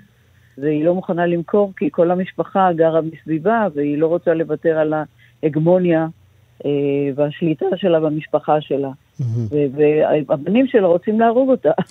[0.58, 4.94] והיא לא מוכנה למכור כי כל המשפחה גרה מסביבה, והיא לא רוצה לוותר על
[5.44, 6.08] ההגמוניה
[6.66, 6.72] אה,
[7.16, 8.90] והשליטה שלה במשפחה שלה.
[9.52, 9.78] ו-
[10.28, 11.72] והבנים שלה רוצים להרוג אותה.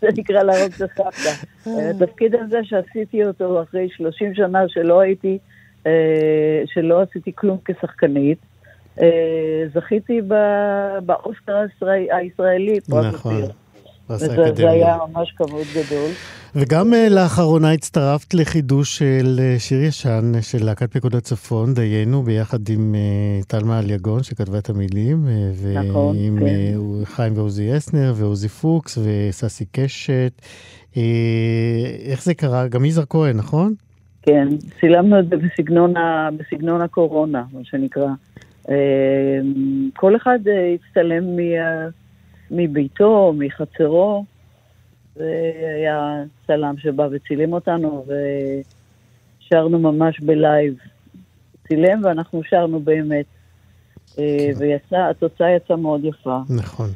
[0.00, 1.30] זה נקרא להרוג את הסבתא.
[1.90, 5.38] התפקיד הזה שעשיתי אותו אחרי 30 שנה שלא הייתי,
[5.86, 5.92] אה,
[6.66, 8.38] שלא עשיתי כלום כשחקנית,
[9.00, 9.08] אה,
[9.74, 10.20] זכיתי
[11.06, 13.32] באוסקר הישראל- הישראלי, נכון.
[14.10, 14.70] וזה זה.
[14.70, 16.10] היה ממש כבוד גדול.
[16.56, 22.22] וגם אה, לאחרונה הצטרפת לחידוש של אה, שיר ישן אה, של להקת פיקוד הצפון, דיינו,
[22.22, 22.94] ביחד עם
[23.48, 25.26] טלמה אליגון, שכתבה את המילים,
[25.74, 27.04] נכון, ועם כן.
[27.04, 30.32] חיים ועוזי אסנר, ועוזי פוקס, וססי קשת.
[32.06, 32.68] איך זה קרה?
[32.68, 33.74] גם יזהר כהן, נכון?
[34.22, 34.48] כן,
[34.80, 38.08] צילמנו את זה בסגנון, ה, בסגנון הקורונה, מה שנקרא.
[39.96, 40.38] כל אחד
[40.74, 41.88] הצטלם מה,
[42.50, 44.24] מביתו, מחצרו,
[45.16, 50.74] והיה צלם שבא וצילם אותנו, ושרנו ממש בלייב.
[51.68, 53.24] צילם ואנחנו שרנו באמת.
[54.18, 56.38] אה, ויצא, התוצאה יצאה מאוד יפה.
[56.50, 56.90] נכון.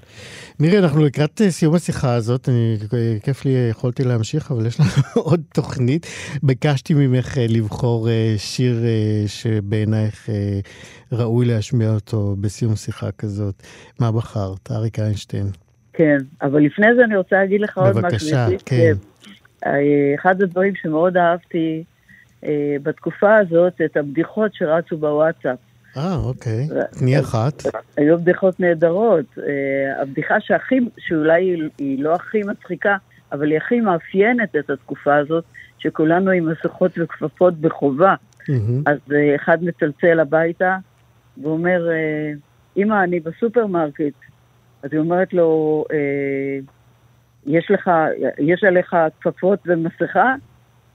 [0.60, 4.66] מירי, אנחנו לקראת אה, סיום השיחה הזאת, אני, אה, כיף לי, אה, יכולתי להמשיך, אבל
[4.66, 4.88] יש לנו
[5.28, 6.06] עוד תוכנית.
[6.42, 8.76] ביקשתי ממך לבחור שיר
[9.26, 10.28] שבעינייך
[11.12, 13.62] ראוי להשמיע אותו בסיום שיחה כזאת.
[14.00, 14.70] מה בחרת?
[14.70, 15.46] אריק איינשטיין.
[15.92, 18.00] כן, אבל לפני זה אני רוצה להגיד לך עוד משהו.
[18.00, 18.92] בבקשה, כן.
[19.66, 21.84] אה, אחד הדברים שמאוד אהבתי
[22.44, 25.58] אה, בתקופה הזאת, את הבדיחות שרצו בוואטסאפ.
[25.98, 26.68] אה, אוקיי.
[26.98, 27.62] תני אחת.
[27.96, 29.26] היו בדיחות נהדרות.
[29.38, 32.96] אה, הבדיחה שהכי, שאולי היא, לא הכי מצחיקה,
[33.32, 35.44] אבל היא הכי מאפיינת את התקופה הזאת,
[35.78, 38.14] שכולנו עם מסכות וכפפות בחובה.
[38.86, 40.76] אז אה, אחד מצלצל הביתה
[41.42, 42.32] ואומר, אה,
[42.76, 44.14] אמא, אני בסופרמרקט.
[44.82, 46.58] אז היא אומרת לו, אה,
[47.46, 47.90] יש לך,
[48.38, 50.34] יש עליך כפפות ומסכה?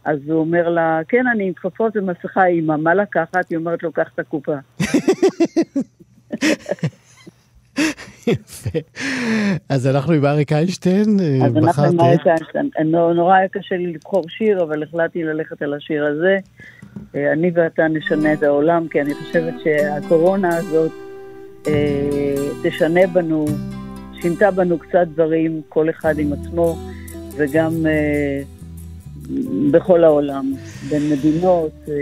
[0.05, 3.49] אז הוא אומר לה, כן, אני עם כפפות ומסכה, אמא, מה לקחת?
[3.49, 4.55] היא אומרת לו, קח את הקופה.
[8.27, 8.79] יפה.
[9.69, 11.99] אז אנחנו עם אריק איינשטיין, אה, אז אנחנו עם?
[11.99, 12.69] אריק איינשטיין.
[12.85, 16.37] נו- נורא היה קשה לי לבחור שיר, אבל החלטתי ללכת על השיר הזה.
[17.15, 20.91] אה, אני ואתה נשנה את העולם, כי אני חושבת שהקורונה הזאת
[21.67, 23.45] אה, תשנה בנו,
[24.21, 26.75] שינתה בנו קצת דברים, כל אחד עם עצמו,
[27.37, 28.41] וגם אה,
[29.71, 30.53] בכל העולם,
[30.89, 31.71] בין מדינות.
[31.87, 31.93] אה,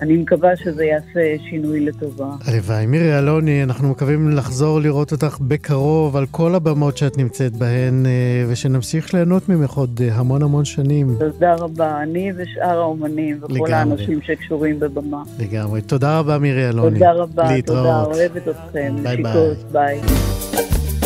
[0.00, 2.30] אני מקווה שזה יעשה שינוי לטובה.
[2.46, 2.86] הלוואי.
[2.86, 8.44] מירי אלוני, אנחנו מקווים לחזור לראות אותך בקרוב על כל הבמות שאת נמצאת בהן, אה,
[8.48, 11.16] ושנמשיך ליהנות ממך עוד אה, המון המון שנים.
[11.18, 13.72] תודה רבה, אני ושאר האומנים וכל לגמרי.
[13.74, 15.22] האנשים שקשורים בבמה.
[15.38, 15.82] לגמרי.
[15.82, 16.98] תודה רבה, מירי אלוני.
[16.98, 18.06] תודה רבה, תודה, להתראות.
[18.16, 18.96] אוהבת אתכם.
[19.02, 19.54] ביי ביי.
[19.72, 20.00] ביי.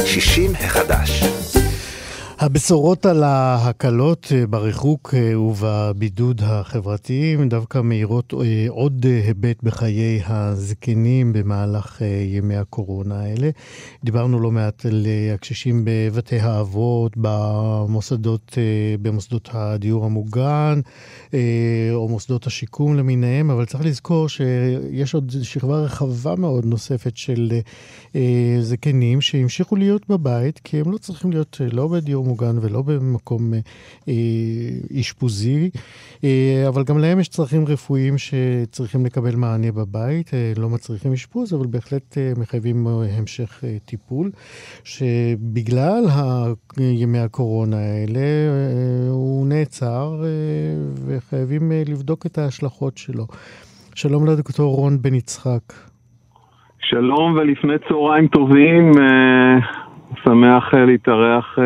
[0.04, 1.24] שישי מחדש.
[2.44, 11.32] הבשורות על ההקלות אה, בריחוק אה, ובבידוד החברתיים דווקא מאירות אה, עוד היבט בחיי הזקנים
[11.32, 13.50] במהלך ימי הקורונה האלה.
[14.04, 18.58] דיברנו לא מעט על הקשישים בבתי האבות, במוסדות,
[19.02, 20.80] במוסדות הדיור המוגן
[21.92, 27.52] או מוסדות השיקום למיניהם, אבל צריך לזכור שיש עוד שכבה רחבה מאוד נוספת של
[28.60, 33.58] זקנים שהמשיכו להיות בבית, כי הם לא צריכים להיות לא בדיור מוגן ולא במקום אה,
[34.08, 35.70] אה, אשפוזי,
[36.24, 41.66] אה, אבל גם להם יש צרכים רפואיים שצריכים לקבל מענה בבית, לא מצריכים אשפוז, אבל
[41.66, 44.30] בהחלט מחייבים המשך טיפול,
[44.84, 46.04] שבגלל
[46.78, 48.26] ימי הקורונה האלה
[49.10, 50.22] הוא נעצר
[51.06, 53.26] וחייבים לבדוק את ההשלכות שלו.
[53.94, 55.64] שלום לדוקטור רון בן יצחק.
[56.78, 58.92] שלום ולפני צהריים טובים,
[60.24, 61.58] שמח להתארח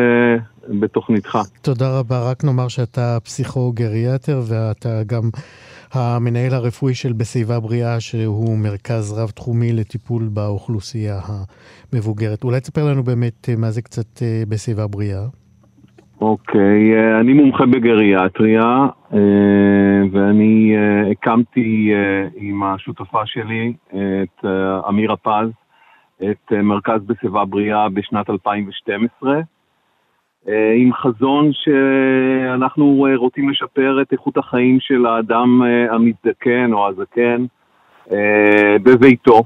[0.79, 1.37] בתוכניתך.
[1.61, 2.31] תודה רבה.
[2.31, 5.29] רק נאמר שאתה פסיכו-גריאטר ואתה גם
[5.93, 11.19] המנהל הרפואי של בסביבה בריאה, שהוא מרכז רב-תחומי לטיפול באוכלוסייה
[11.93, 12.43] המבוגרת.
[12.43, 15.25] אולי תספר לנו באמת אה, מה זה קצת אה, בסביבה בריאה.
[16.21, 18.87] אוקיי, אה, אני מומחה בגריאטריה,
[20.11, 20.75] ואני
[21.11, 21.91] הקמתי
[22.35, 23.73] עם השותפה שלי,
[24.23, 24.45] את
[24.89, 25.49] אמירה פז,
[26.23, 29.41] את מרכז בשיבה בריאה בשנת 2012, אה,
[30.75, 37.45] עם חזון שאנחנו אה, רוצים לשפר את איכות החיים של האדם אה, המזדקן או הזקן
[38.11, 39.43] אה, בביתו,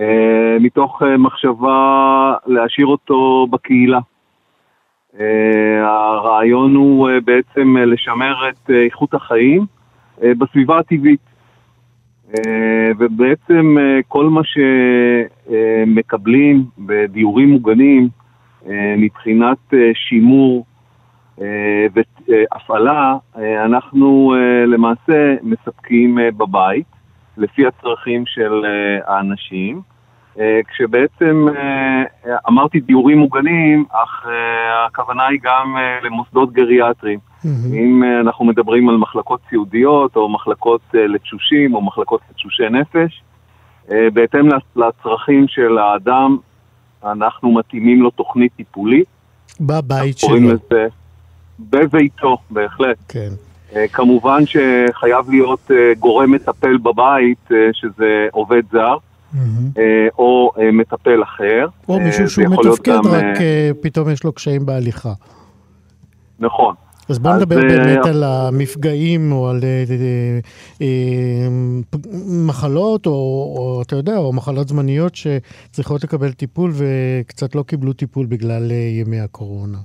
[0.00, 3.98] אה, מתוך אה, מחשבה להשאיר אותו בקהילה.
[5.20, 9.66] אה, הרעיון הוא אה, בעצם אה, לשמר את אה, איכות החיים
[10.22, 11.20] אה, בסביבה הטבעית.
[12.38, 14.40] אה, ובעצם אה, כל מה
[15.46, 18.19] שמקבלים בדיורים מוגנים אה,
[18.96, 20.64] מבחינת אה, שימור
[21.40, 21.86] אה,
[22.28, 26.86] והפעלה, אה, אנחנו אה, למעשה מספקים אה, בבית,
[27.36, 29.80] לפי הצרכים של אה, האנשים.
[30.40, 32.02] אה, כשבעצם אה,
[32.48, 37.18] אמרתי דיורים מוגנים, אך אה, הכוונה היא גם אה, למוסדות גריאטריים.
[37.74, 43.22] אם אה, אנחנו מדברים על מחלקות סיעודיות, או מחלקות אה, לתשושים, או מחלקות לתשושי נפש,
[43.92, 46.36] אה, בהתאם לצ- לצרכים של האדם,
[47.04, 49.06] אנחנו מתאימים לו תוכנית טיפולית.
[49.60, 50.54] בבית קוראים שלו.
[50.54, 50.86] לזה
[51.60, 52.96] בביתו, בהחלט.
[53.08, 53.28] כן.
[53.76, 58.96] אה, כמובן שחייב להיות אה, גורם מטפל בבית, אה, שזה עובד זר.
[59.78, 61.66] אה, או מטפל אחר.
[61.88, 63.38] או מישהו שהוא מתפקד, גם, רק
[63.80, 65.12] פתאום יש לו קשיים בהליכה.
[66.38, 66.74] נכון.
[67.10, 70.38] אז בוא אז, נדבר אה, באמת על המפגעים או על אה, אה,
[70.82, 71.48] אה,
[72.48, 73.12] מחלות, או,
[73.58, 78.76] או אתה יודע, או מחלות זמניות שצריכות לקבל טיפול וקצת לא קיבלו טיפול בגלל אה,
[79.06, 79.78] ימי הקורונה.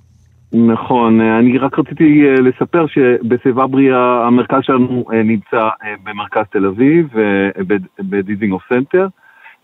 [0.53, 6.43] נכון, אה, אני רק רציתי אה, לספר שבשיבה בריאה המרכז שלנו אה, נמצא אה, במרכז
[6.51, 7.23] תל אביב, אה,
[7.63, 9.07] בד- בדיזינגוף סנטר,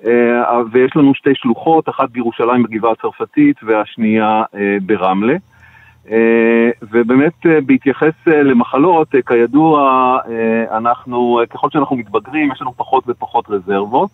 [0.07, 0.11] אה,
[0.71, 5.35] ויש לנו שתי שלוחות, אחת בירושלים בגבעה הצרפתית והשנייה אה, ברמלה.
[6.09, 10.17] אה, ובאמת אה, בהתייחס אה, למחלות, כידוע,
[10.71, 14.09] אנחנו, ככל שאנחנו מתבגרים, יש לנו פחות ופחות רזרבות.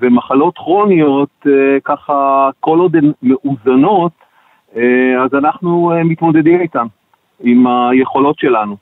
[0.00, 1.46] ומחלות כרוניות,
[1.84, 4.12] ככה, כל עוד הן מאוזנות,
[5.20, 6.86] אז אנחנו מתמודדים איתן,
[7.40, 8.76] עם היכולות שלנו.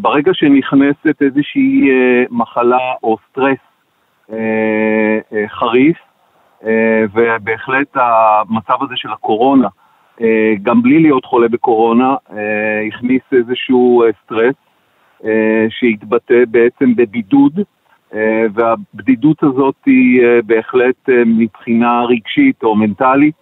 [0.00, 1.90] ברגע שנכנסת איזושהי
[2.30, 3.58] מחלה או סטרס
[5.48, 5.96] חריף,
[7.14, 9.68] ובהחלט המצב הזה של הקורונה,
[10.62, 14.54] גם בלי להיות חולה בקורונה, אה, הכניס איזשהו אה, סטרס
[15.24, 17.60] אה, שהתבטא בעצם בבידוד,
[18.14, 23.34] אה, והבדידות הזאת היא אה, בהחלט אה, מבחינה רגשית או מנטלית,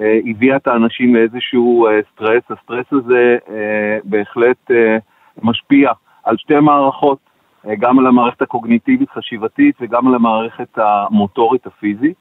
[0.00, 2.42] אה, הביאה את האנשים לאיזשהו אה, סטרס.
[2.50, 4.96] הסטרס הזה אה, בהחלט אה,
[5.42, 5.90] משפיע
[6.24, 7.18] על שתי מערכות,
[7.66, 12.16] אה, גם על המערכת הקוגניטיבית-חשיבתית וגם על המערכת המוטורית הפיזית,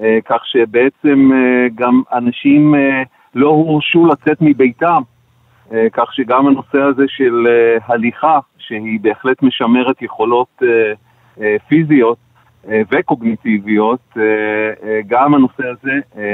[0.00, 3.02] אה, כך שבעצם אה, גם אנשים אה,
[3.34, 5.02] לא הורשו לצאת מביתם,
[5.72, 12.18] אה, כך שגם הנושא הזה של אה, הליכה, שהיא בהחלט משמרת יכולות אה, פיזיות
[12.92, 14.16] וקוגניטיביות,
[15.06, 16.24] גם הנושא הזה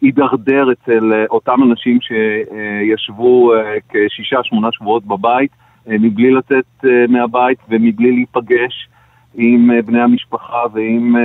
[0.00, 3.52] הידרדר אצל אותם אנשים שישבו
[3.88, 5.50] כשישה, שמונה שבועות בבית,
[5.86, 8.88] מבלי לצאת מהבית ומבלי להיפגש
[9.34, 11.16] עם בני המשפחה ועם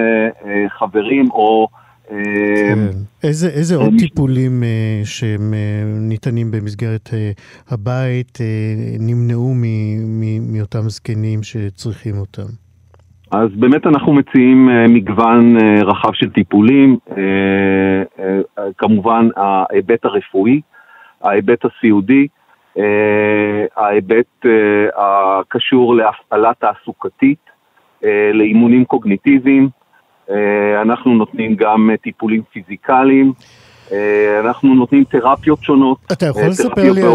[0.70, 1.68] חברים או...
[2.10, 2.80] כן.
[3.24, 4.64] איזה, איזה עוד טיפולים
[5.04, 5.54] שהם
[6.00, 7.10] ניתנים במסגרת
[7.70, 8.38] הבית
[9.00, 9.54] נמנעו
[10.42, 12.50] מאותם זקנים שצריכים אותם?
[13.32, 16.98] אז באמת אנחנו מציעים מגוון רחב של טיפולים,
[18.78, 20.62] כמובן ההיבט הרפואי,
[21.22, 22.28] ההיבט הסיעודי,
[23.78, 24.46] ההיבט
[24.96, 27.40] הקשור להפעלה תעסוקתית,
[28.34, 29.70] לאימונים קוגניטיביים,
[30.82, 33.34] אנחנו נותנים גם uh, טיפולים פיזיקליים.
[33.92, 35.98] אה, אנחנו נותנים תרפיות שונות.
[36.12, 37.10] אתה יכול לספר לי על...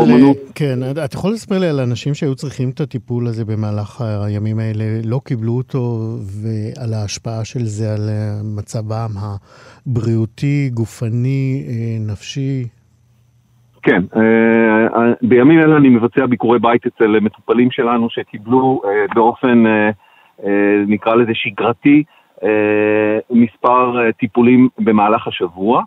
[0.54, 4.84] כן, אתה יכול לספר לי על אנשים שהיו צריכים את הטיפול הזה במהלך הימים האלה,
[5.04, 5.98] לא קיבלו אותו,
[6.42, 12.64] ועל ההשפעה של זה על אה, מצבם הבריאותי, גופני, אה, נפשי?
[13.82, 14.02] כן,
[15.22, 18.82] בימים אלה אני מבצע ביקורי בית אצל מטופלים שלנו שקיבלו
[19.14, 19.64] באופן,
[20.86, 22.02] נקרא לזה שגרתי,
[23.30, 25.82] מספר טיפולים במהלך השבוע.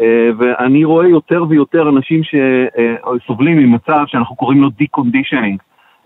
[0.00, 5.58] אה, ואני רואה יותר ויותר אנשים שסובלים ממצב שאנחנו קוראים לו deconditioning.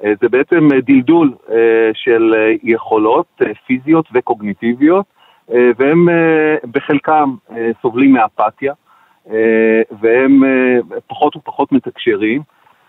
[0.04, 5.06] אה, זה בעצם דלדול אה, של יכולות פיזיות וקוגניטיביות,
[5.78, 6.08] והם
[6.70, 7.34] בחלקם
[7.82, 8.72] סובלים מאפתיה,
[10.00, 10.42] והם
[11.06, 12.42] פחות ופחות מתקשרים,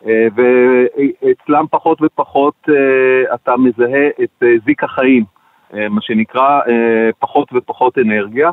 [0.05, 2.69] ואצלם פחות ופחות
[3.33, 5.23] אתה מזהה את זיק החיים,
[5.73, 6.61] מה שנקרא
[7.19, 8.51] פחות ופחות אנרגיה.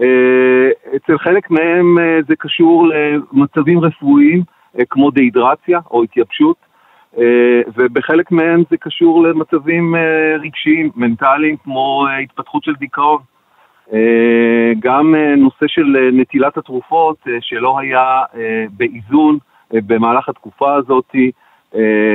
[0.00, 4.42] אה, אצל חלק מהם אה, זה קשור למצבים רפואיים
[4.78, 6.56] אה, כמו דהידרציה או התייבשות,
[7.76, 9.94] ובחלק מהם זה קשור למצבים
[10.40, 13.18] רגשיים, מנטליים, כמו התפתחות של דיכאון.
[14.78, 18.22] גם נושא של נטילת התרופות שלא היה
[18.76, 19.38] באיזון
[19.72, 21.14] במהלך התקופה הזאת,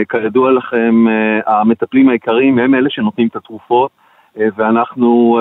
[0.10, 1.06] כידוע לכם,
[1.48, 3.91] המטפלים העיקריים הם אלה שנותנים את התרופות,
[4.58, 5.40] ואנחנו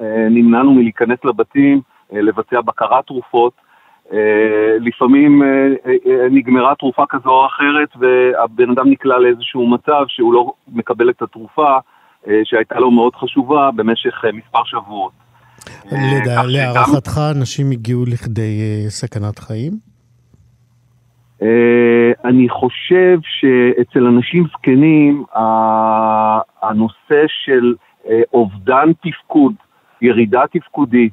[0.00, 1.80] אה, נמנענו מלהיכנס לבתים,
[2.12, 3.52] אה, לבצע בקרת תרופות.
[4.12, 4.18] אה,
[4.80, 5.42] לפעמים
[6.30, 11.78] נגמרה תרופה כזו או אחרת והבן אדם נקלע לאיזשהו מצב שהוא לא מקבל את התרופה
[12.44, 15.12] שהייתה לו מאוד חשובה במשך מספר שבועות.
[16.46, 19.72] להערכתך אנשים הגיעו לכדי סכנת חיים?
[22.24, 25.24] אני חושב שאצל אנשים זקנים
[26.62, 27.74] הנושא של
[28.32, 29.54] אובדן תפקוד
[30.02, 31.12] ירידה תפקודית,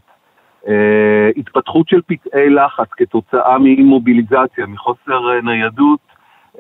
[0.68, 6.00] אה, התפתחות של פצעי לחץ כתוצאה ממוביליזציה, מחוסר אה, ניידות,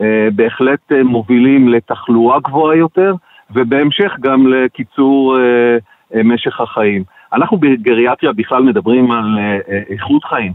[0.01, 3.13] אה, בהחלט אה, מובילים לתחלואה גבוהה יותר,
[3.51, 5.77] ובהמשך גם לקיצור אה,
[6.15, 7.03] אה, משך החיים.
[7.33, 10.53] אנחנו בגריאטריה בכלל מדברים על אה, אה איכות חיים.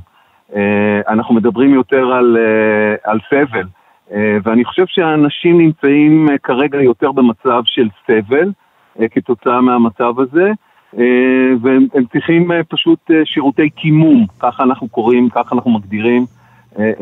[0.57, 3.66] אה, אנחנו מדברים יותר על, אה, על סבל,
[4.12, 8.64] אה, ואני חושב שאנשים נמצאים אה, כרגע יותר במצב של סבל אה,
[9.11, 10.53] כתוצאה מהמצב הזה,
[10.99, 11.05] אה,
[11.62, 16.26] והם צריכים אה, פשוט אה, שירותי קימום, ככה אנחנו קוראים, ככה אנחנו מגדירים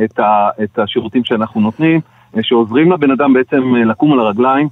[0.05, 2.01] את, ה, את השירותים שאנחנו נותנים,
[2.43, 4.68] שעוזרים לבן אדם בעצם לקום על הרגליים.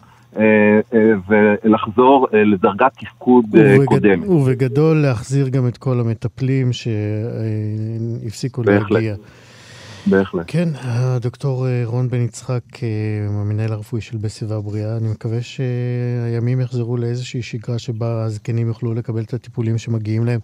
[1.28, 3.84] ולחזור לדרגת תפקוד ובגד...
[3.84, 4.28] קודמת.
[4.28, 6.72] ובגדול להחזיר גם את כל המטפלים
[8.22, 9.14] שהפסיקו להגיע.
[10.07, 10.44] בהחלט.
[10.46, 12.88] כן, הדוקטור אה, רון בן יצחק, אה,
[13.28, 19.22] המנהל הרפואי של בסביבה בריאה, אני מקווה שהימים יחזרו לאיזושהי שגרה שבה הזקנים יוכלו לקבל
[19.22, 20.40] את הטיפולים שמגיעים להם,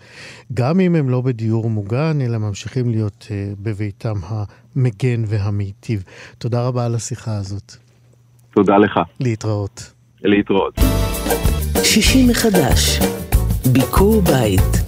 [0.54, 6.02] גם אם הם לא בדיור מוגן, אלא ממשיכים להיות אה, בביתם המגן והמיטיב.
[6.38, 7.72] תודה רבה על השיחה הזאת.
[8.54, 9.00] תודה לך.
[9.20, 9.92] להתראות.
[10.22, 10.74] להתראות.
[11.82, 12.98] שישי מחדש,
[13.72, 14.85] ביקור בית.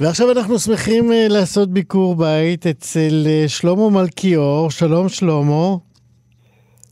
[0.00, 4.70] ועכשיו אנחנו שמחים אה, לעשות ביקור בית אצל אה, שלמה מלכיאור.
[4.70, 5.76] שלום שלמה.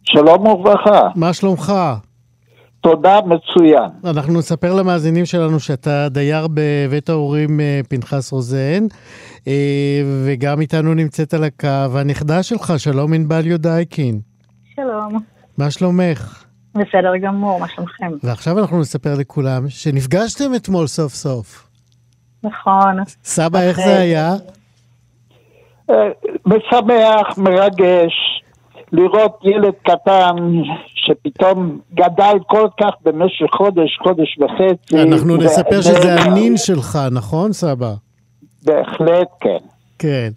[0.05, 1.09] שלום וברכה.
[1.17, 1.73] מה שלומך?
[2.81, 3.91] תודה, מצוין.
[4.05, 8.87] אנחנו נספר למאזינים שלנו שאתה דייר בבית ההורים אה, פנחס רוזן,
[10.25, 14.21] וגם איתנו נמצאת על הקו הנכדה שלך, שלום ענבל יודייקין.
[14.77, 15.19] שלום.
[15.59, 16.45] מה שלומך?
[16.75, 18.11] בסדר גמור, מה שלומכם?
[18.23, 21.72] ועכשיו אנחנו נספר לכולם שנפגשתם אתמול סוף סוף.
[22.45, 22.97] נכון.
[23.25, 24.35] סבא, איך זה היה?
[25.91, 25.95] אה,
[26.47, 28.13] משמח, מרגש,
[28.93, 30.35] לראות ילד קטן
[30.87, 35.03] שפתאום גדל כל כך במשך חודש, חודש וחצי.
[35.03, 37.95] אנחנו נספר שזה הנין שלך, נכון, סבא?
[38.65, 39.59] בהחלט כן.
[39.99, 40.31] כן.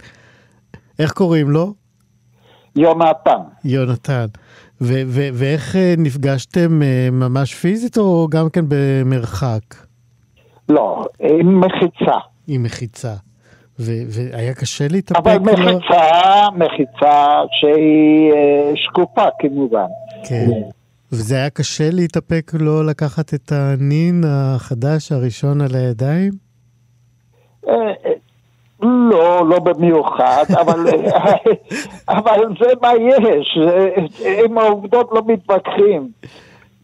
[0.99, 1.73] איך קוראים לו?
[2.75, 3.39] יונתן.
[3.65, 4.25] יונתן.
[4.81, 9.84] ואיך אה, נפגשתם אה, ממש פיזית או גם כן במרחק?
[10.70, 12.18] לא, עם מחיצה.
[12.47, 13.13] עם מחיצה.
[13.80, 15.20] ו- והיה קשה להתאפק?
[15.26, 15.41] אבל לא?
[15.41, 19.86] מחיצה, מחיצה שהיא אה, שקופה כמובן.
[20.30, 20.49] כן.
[21.11, 26.32] וזה היה קשה להתאפק לא לקחת את הנין החדש הראשון על הידיים?
[27.68, 27.74] אה,
[28.05, 28.11] אה,
[28.82, 30.80] לא, לא במיוחד, אבל,
[32.09, 33.57] אבל זה מה יש,
[34.45, 36.09] עם העובדות לא מתווכחים.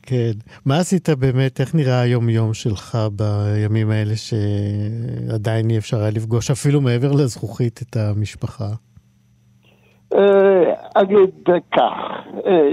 [0.03, 0.31] כן.
[0.65, 6.81] מה עשית באמת, איך נראה היום-יום שלך בימים האלה שעדיין אי אפשר היה לפגוש, אפילו
[6.81, 8.67] מעבר לזכוכית, את המשפחה?
[10.13, 11.29] אה, אגיד
[11.75, 11.91] כך,
[12.45, 12.69] אה,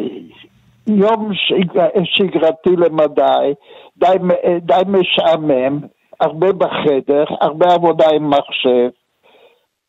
[0.87, 3.53] יום שג- שגרתי למדי,
[3.99, 5.81] די, מ- די משעמם,
[6.21, 8.89] הרבה בחדר, הרבה עבודה עם מחשב,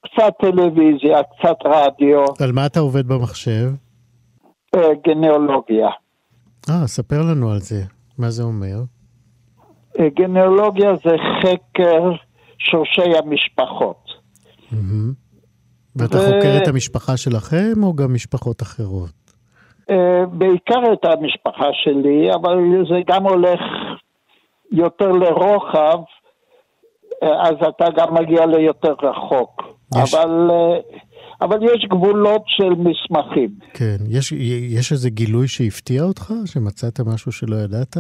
[0.05, 3.69] קצת טלוויזיה, קצת רדיו, על מה אתה עובד במחשב?
[4.75, 5.87] אה, גנאולוגיה.
[6.69, 7.81] אה, ספר לנו על זה.
[8.17, 8.75] מה זה אומר?
[9.99, 11.09] אה, גנאולוגיה זה
[11.41, 12.11] חקר
[12.57, 14.09] שורשי המשפחות.
[14.71, 15.13] מהמם.
[15.95, 19.09] ואתה ו- חוקר את המשפחה שלכם או גם משפחות אחרות?
[19.89, 22.57] אה, בעיקר את המשפחה שלי, אבל
[22.89, 23.59] זה גם הולך
[24.71, 25.99] יותר לרוחב,
[27.23, 29.63] אה, אז אתה גם מגיע ליותר רחוק.
[30.03, 30.49] יש- אבל,
[31.41, 33.49] אבל יש גבולות של מסמכים.
[33.73, 33.97] כן.
[34.09, 34.31] יש,
[34.69, 36.33] יש איזה גילוי שהפתיע אותך?
[36.45, 37.97] שמצאת משהו שלא ידעת?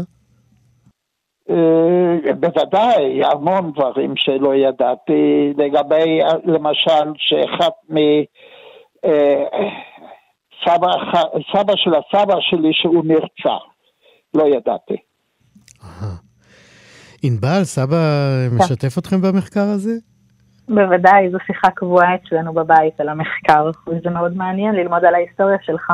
[1.49, 7.97] אה, בוודאי, המון דברים שלא ידעתי, לגבי, למשל, שאחד מ...
[9.05, 9.43] אה,
[10.65, 10.87] סבא,
[11.53, 13.63] סבא של הסבא שלי שהוא נרצח,
[14.33, 14.97] לא ידעתי.
[17.23, 17.97] ענבל, סבא
[18.51, 20.08] משתף אתכם במחקר הזה?
[20.69, 25.91] בוודאי, זו שיחה קבועה אצלנו בבית על המחקר, וזה מאוד מעניין ללמוד על ההיסטוריה שלך.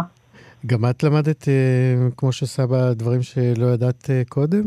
[0.66, 4.64] גם את למדת, אה, כמו שסבא, דברים שלא ידעת אה, קודם?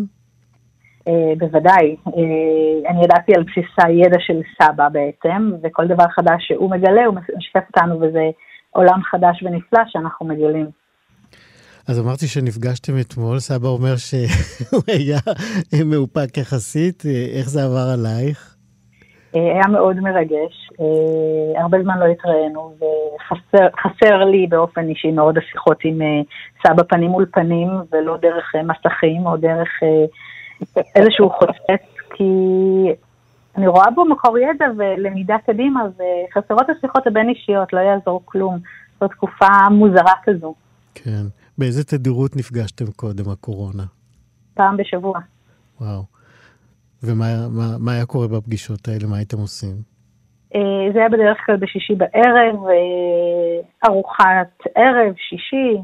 [1.09, 6.71] אה, בוודאי, אה, אני ידעתי על בסיס הידע של סבא בעצם, וכל דבר חדש שהוא
[6.71, 8.31] מגלה, הוא משתף אותנו, וזה
[8.71, 10.67] עולם חדש ונפלא שאנחנו מגלים.
[11.89, 15.19] אז אמרתי שנפגשתם אתמול, סבא אומר שהוא היה
[15.85, 18.58] מאופק יחסית, אה, איך זה עבר עלייך?
[19.37, 25.79] אה, היה מאוד מרגש, אה, הרבה זמן לא התראינו, וחסר לי באופן אישי מאוד השיחות
[25.85, 26.21] עם אה,
[26.67, 29.69] סבא פנים מול פנים, ולא דרך מסכים או דרך
[30.97, 32.25] איזשהו חוצץ, כי
[33.57, 38.59] אני רואה בו מקור ידע ולמידה קדימה, וחסרות השיחות הבין-אישיות, לא יעזור כלום.
[39.01, 40.55] זו תקופה מוזרה כזו,
[40.95, 41.23] כן.
[41.59, 43.83] באיזה תדירות נפגשתם קודם הקורונה?
[44.55, 45.19] פעם בשבוע.
[45.81, 46.18] וואו.
[47.03, 49.07] ומה מה, מה היה קורה בפגישות האלה?
[49.11, 49.77] מה הייתם עושים?
[50.55, 55.77] אה, זה היה בדרך כלל בשישי בערב, אה, ארוחת ערב, שישי,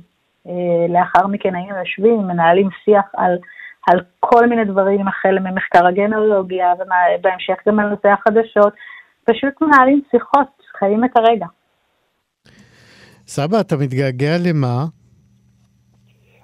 [0.47, 3.39] אה, לאחר מכן היינו יושבים, מנהלים שיח על,
[3.87, 8.73] על כל מיני דברים, החל ממחקר הגנולוגיה, ובהמשך גם על נושא החדשות,
[9.25, 10.49] פשוט מנהלים שיחות,
[10.79, 11.47] חיים את הרגע.
[13.27, 14.85] סבא, אתה מתגעגע למה?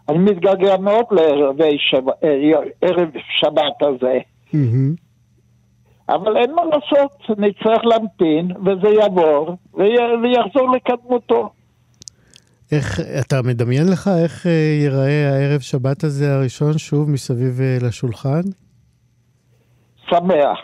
[0.08, 2.14] אני מתגעגע מאוד לערבי שבת,
[2.80, 3.10] ערב
[3.40, 4.18] שבת הזה,
[6.08, 9.56] אבל אין מה לעשות, נצטרך להמתין, וזה יעבור,
[10.22, 11.50] ויחזור לקדמותו.
[12.72, 18.40] איך, אתה מדמיין לך איך אה, ייראה הערב שבת הזה הראשון שוב מסביב אה, לשולחן?
[20.10, 20.58] שמח.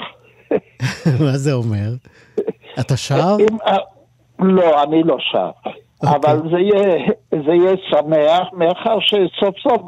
[1.25, 1.91] מה זה אומר?
[2.81, 3.37] אתה שר?
[3.41, 3.77] אם, אה,
[4.39, 5.51] לא, אני לא שר.
[6.03, 9.83] אבל זה יהיה, זה יהיה שמח, מאחר שסוף סוף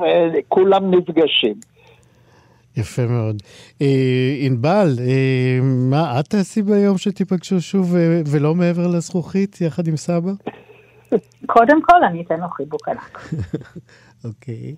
[0.49, 1.55] כולם נפגשים.
[2.79, 3.43] יפה מאוד.
[3.83, 9.97] אה, ענבל, אה, מה את תעשי ביום שתיפגשו שוב אה, ולא מעבר לזכוכית יחד עם
[9.97, 10.33] סבא?
[11.47, 13.31] קודם כל אני אתן לו חיבוק ענק.
[14.24, 14.74] אוקיי.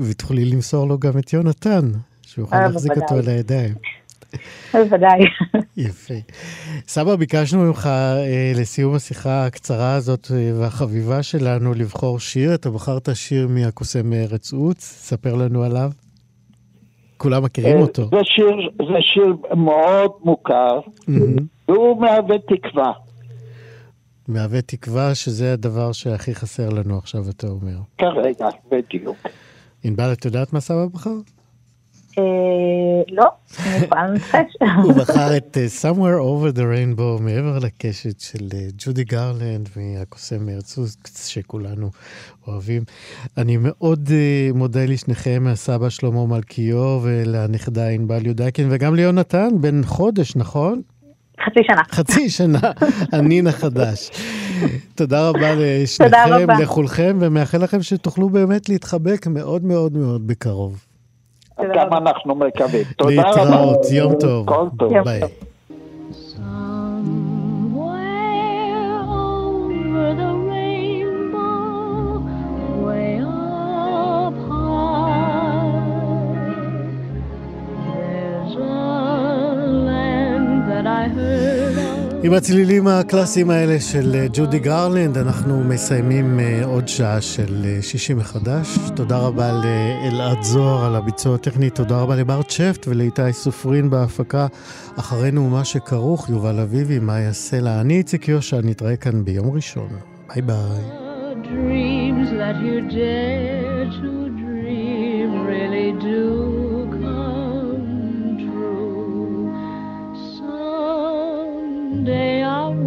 [0.00, 1.90] ותוכלי למסור לו גם את יונתן,
[2.22, 3.14] שהוא יוכל אה, להחזיק אותו.
[3.14, 3.74] על הידיים.
[4.72, 5.20] בוודאי.
[5.76, 6.14] יפה.
[6.88, 12.54] סבא, ביקשנו ממך אה, לסיום השיחה הקצרה הזאת אה, והחביבה שלנו לבחור שיר.
[12.54, 15.90] אתה בחרת שיר מהקוסם מארץ עוץ, ספר לנו עליו.
[17.16, 18.02] כולם מכירים אה, אותו.
[18.02, 21.36] זה שיר, זה שיר מאוד מוכר, מהמם.
[21.68, 22.92] והוא מהווה תקווה.
[24.28, 27.76] מהווה תקווה שזה הדבר שהכי חסר לנו עכשיו, אתה אומר.
[27.98, 29.16] כרגע, בדיוק.
[29.84, 31.10] ענבל, את יודעת מה סבא בחר?
[32.18, 33.30] אה, לא,
[33.66, 34.56] אני יכולה לנחש.
[34.82, 40.46] הוא בחר את אה, Somewhere Over the Rainbow, מעבר לקשת של אה, ג'ודי גרלנד מהקוסם
[40.46, 41.90] מארצוץ, שכולנו
[42.46, 42.82] אוהבים.
[43.38, 44.10] אני מאוד
[44.54, 50.82] מודה לשניכם, מהסבא שלמה מלכיאור ולנכדה ענבל יודקין, וגם ליונתן, בן חודש, נכון?
[51.44, 51.82] חצי שנה.
[51.90, 52.70] חצי שנה,
[53.12, 54.10] הנין החדש.
[54.94, 56.50] תודה רבה לשניכם.
[56.62, 60.86] לכולכם, ומאחל לכם שתוכלו באמת להתחבק מאוד מאוד מאוד בקרוב.
[61.74, 62.84] גם אנחנו מקווים.
[62.96, 63.44] תודה רבה.
[63.44, 64.46] להתראות, יום טוב.
[64.48, 64.92] כל טוב.
[65.04, 65.20] ביי.
[82.26, 87.82] עם הצלילים הקלאסיים האלה של אה, ג'ודי גרלנד, אנחנו מסיימים אה, עוד שעה של אה,
[87.82, 88.78] שישי מחדש.
[88.96, 94.46] תודה רבה לאלעד זוהר על הביצוע הטכני, תודה רבה לברט שפט ולאיתי סופרין בהפקה.
[94.98, 97.80] אחרינו מה שכרוך, יובל אביבי, מיה סלע.
[97.80, 99.88] אני איציק יושע, נתראה כאן ביום ראשון.
[100.34, 100.82] ביי ביי.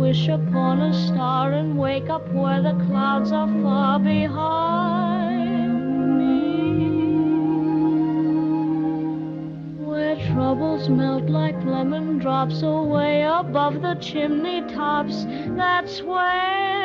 [0.10, 5.38] Wish upon a star and wake up where the clouds are far behind
[6.18, 6.66] me.
[9.86, 15.26] Where troubles melt like lemon drops away above the chimney tops.
[15.56, 16.79] That's where